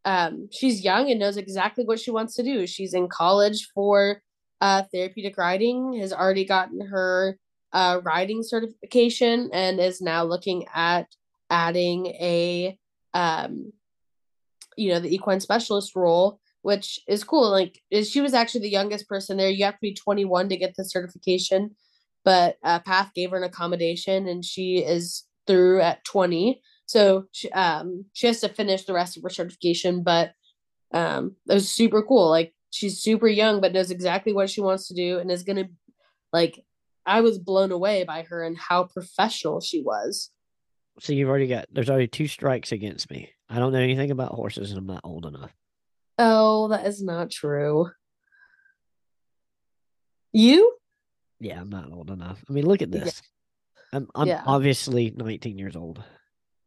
[0.04, 2.66] um, she's young and knows exactly what she wants to do.
[2.66, 4.22] She's in college for
[4.60, 7.38] uh, therapeutic riding, has already gotten her
[7.72, 11.06] uh, riding certification, and is now looking at
[11.50, 12.78] adding a,
[13.14, 13.72] um,
[14.76, 17.50] you know, the equine specialist role, which is cool.
[17.50, 19.50] Like, she was actually the youngest person there.
[19.50, 21.76] You have to be 21 to get the certification
[22.24, 26.60] but uh, Path gave her an accommodation and she is through at 20.
[26.86, 30.32] So she, um, she has to finish the rest of her certification, but
[30.92, 32.28] um, it was super cool.
[32.28, 35.68] Like she's super young, but knows exactly what she wants to do and is gonna
[36.32, 36.64] like.
[37.06, 40.30] I was blown away by her and how professional she was.
[41.00, 43.30] So you've already got there's already two strikes against me.
[43.48, 45.50] I don't know anything about horses and I'm not old enough.
[46.18, 47.90] Oh, that is not true.
[50.32, 50.74] You?
[51.40, 52.44] Yeah, I'm not old enough.
[52.48, 53.04] I mean, look at Yeah.
[53.04, 53.22] this.
[53.92, 54.42] I'm I'm Yeah.
[54.46, 56.02] obviously 19 years old.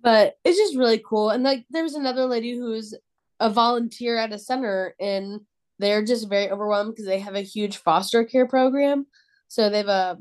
[0.00, 1.30] but it's just really cool.
[1.30, 2.94] And like there's another lady who's
[3.40, 5.40] a volunteer at a center and
[5.78, 9.06] they're just very overwhelmed because they have a huge foster care program.
[9.48, 10.18] So they've a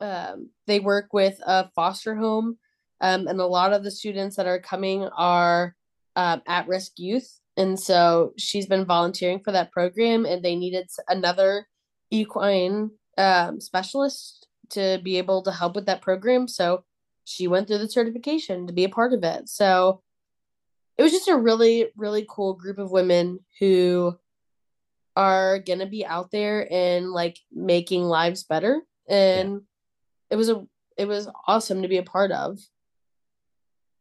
[0.00, 2.58] um, they work with a foster home,
[3.02, 5.76] um, and a lot of the students that are coming are
[6.16, 7.38] um, at risk youth.
[7.56, 11.66] And so she's been volunteering for that program, and they needed another
[12.10, 16.48] equine um, specialist to be able to help with that program.
[16.48, 16.84] So
[17.24, 19.48] she went through the certification to be a part of it.
[19.48, 20.02] So
[20.96, 24.16] it was just a really, really cool group of women who
[25.16, 28.82] are gonna be out there and like making lives better.
[29.08, 29.62] And
[30.30, 30.64] it was a
[30.96, 32.58] it was awesome to be a part of.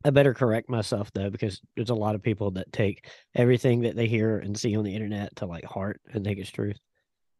[0.03, 3.95] I better correct myself though, because there's a lot of people that take everything that
[3.95, 6.77] they hear and see on the internet to like heart and think it's truth.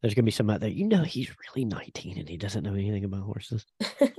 [0.02, 2.74] There's gonna be some out there, you know, he's really 19 and he doesn't know
[2.74, 3.66] anything about horses.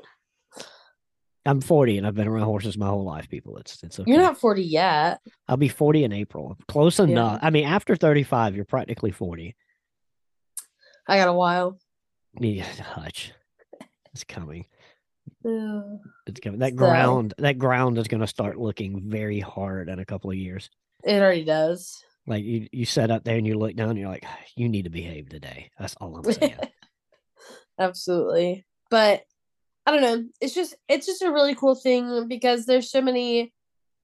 [1.46, 3.56] I'm 40 and I've been around horses my whole life, people.
[3.56, 4.10] It's it's okay.
[4.10, 5.20] You're not 40 yet.
[5.48, 6.56] I'll be 40 in April.
[6.68, 7.06] Close Yeah.
[7.06, 7.38] enough.
[7.42, 9.56] I mean, after 35, you're practically 40.
[11.08, 11.78] I got a while.
[12.38, 13.32] Yeah, hutch.
[14.12, 14.66] It's coming.
[16.26, 16.60] It's coming.
[16.60, 20.30] That So- ground, that ground is going to start looking very hard in a couple
[20.30, 20.68] of years.
[21.02, 22.04] It already does.
[22.30, 24.24] Like you, you sit up there and you look down, and you're like,
[24.56, 25.70] you need to behave today.
[25.78, 26.56] That's all I'm saying.
[27.78, 28.66] Absolutely.
[28.90, 29.22] But
[29.86, 30.28] I don't know.
[30.40, 33.52] It's just it's just a really cool thing because there's so many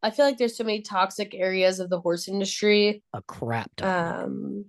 [0.02, 3.02] I feel like there's so many toxic areas of the horse industry.
[3.12, 4.24] a crap ton.
[4.24, 4.64] Um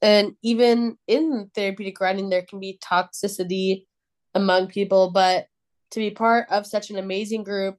[0.00, 3.86] and even in therapeutic riding there can be toxicity
[4.34, 5.46] among people, but
[5.92, 7.76] to be part of such an amazing group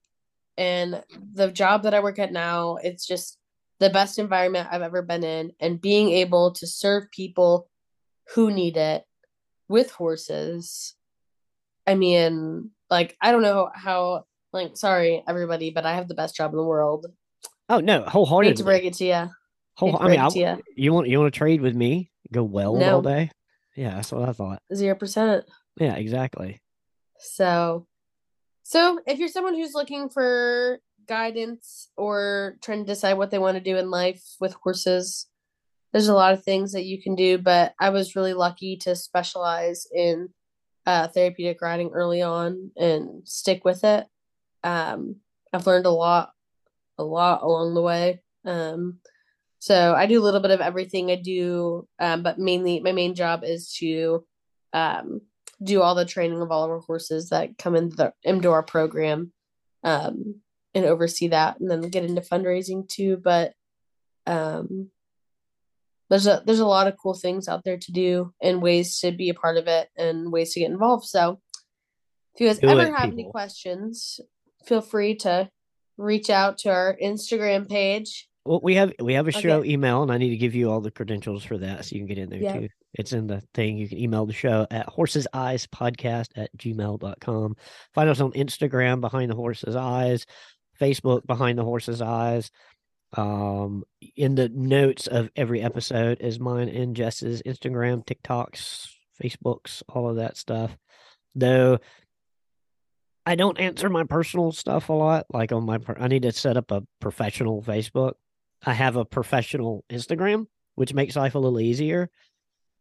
[0.58, 1.04] and
[1.34, 3.38] the job that I work at now, it's just
[3.84, 7.70] the best environment I've ever been in and being able to serve people
[8.34, 9.04] who need it
[9.68, 10.96] with horses.
[11.86, 14.24] I mean, like I don't know how
[14.54, 17.08] like sorry everybody, but I have the best job in the world.
[17.68, 18.64] oh no, Hate to wholeheartedly.
[18.64, 19.30] break it to you.
[19.76, 20.58] Whole, I mean, to I, ya.
[20.78, 22.10] you want you want to trade with me?
[22.32, 22.96] Go well No.
[22.96, 23.32] all day?
[23.76, 24.62] Yeah, that's what I thought.
[24.74, 25.44] Zero percent.
[25.78, 26.62] Yeah, exactly.
[27.20, 27.88] So,
[28.64, 33.56] so if you're someone who's looking for guidance or trying to decide what they want
[33.56, 35.28] to do in life with horses,
[35.92, 37.38] there's a lot of things that you can do.
[37.38, 40.30] But I was really lucky to specialize in
[40.86, 44.06] uh, therapeutic riding early on and stick with it.
[44.64, 45.18] Um,
[45.52, 46.32] I've learned a lot,
[46.98, 48.22] a lot along the way.
[48.46, 49.00] Um,
[49.60, 51.10] so I do a little bit of everything.
[51.10, 54.26] I do, um, but mainly my main job is to
[54.74, 55.22] um,
[55.64, 59.32] do all the training of all of our horses that come into the our program
[59.84, 60.36] um
[60.76, 63.54] and oversee that and then get into fundraising too but
[64.26, 64.90] um
[66.10, 69.12] there's a there's a lot of cool things out there to do and ways to
[69.12, 71.40] be a part of it and ways to get involved so
[72.36, 74.20] if you guys Do ever it, have any questions
[74.66, 75.50] feel free to
[75.98, 79.40] reach out to our instagram page Well, we have we have a Okay.
[79.42, 82.02] show email, and I need to give you all the credentials for that, so you
[82.02, 82.60] can get in there Yeah.
[82.60, 82.68] too.
[82.94, 83.78] It's in the thing.
[83.78, 87.56] You can email the show at horses eyes podcast at gmail.com.
[87.94, 90.26] Find us on Instagram behind the horse's eyes,
[90.80, 92.52] Facebook behind the horse's eyes.
[93.16, 93.84] Um,
[94.16, 98.88] in the notes of every episode is mine and Jess's Instagram, TikToks,
[99.22, 100.76] Facebooks, all of that stuff.
[101.36, 101.80] Though
[103.26, 105.28] I don't answer my personal stuff a lot.
[105.32, 108.14] Like on my, I need to set up a professional Facebook.
[108.66, 112.10] I have a professional Instagram, which makes life a little easier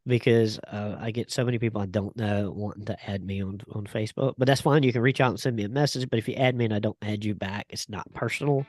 [0.07, 3.61] because uh, I get so many people I don't know wanting to add me on
[3.72, 4.34] on Facebook.
[4.38, 4.82] But that's fine.
[4.82, 6.09] You can reach out and send me a message.
[6.09, 8.66] But if you add me and I don't add you back, it's not personal.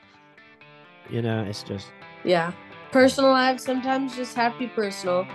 [1.10, 1.88] You know, it's just
[2.24, 2.52] yeah
[2.92, 5.26] personal lives sometimes just have to be personal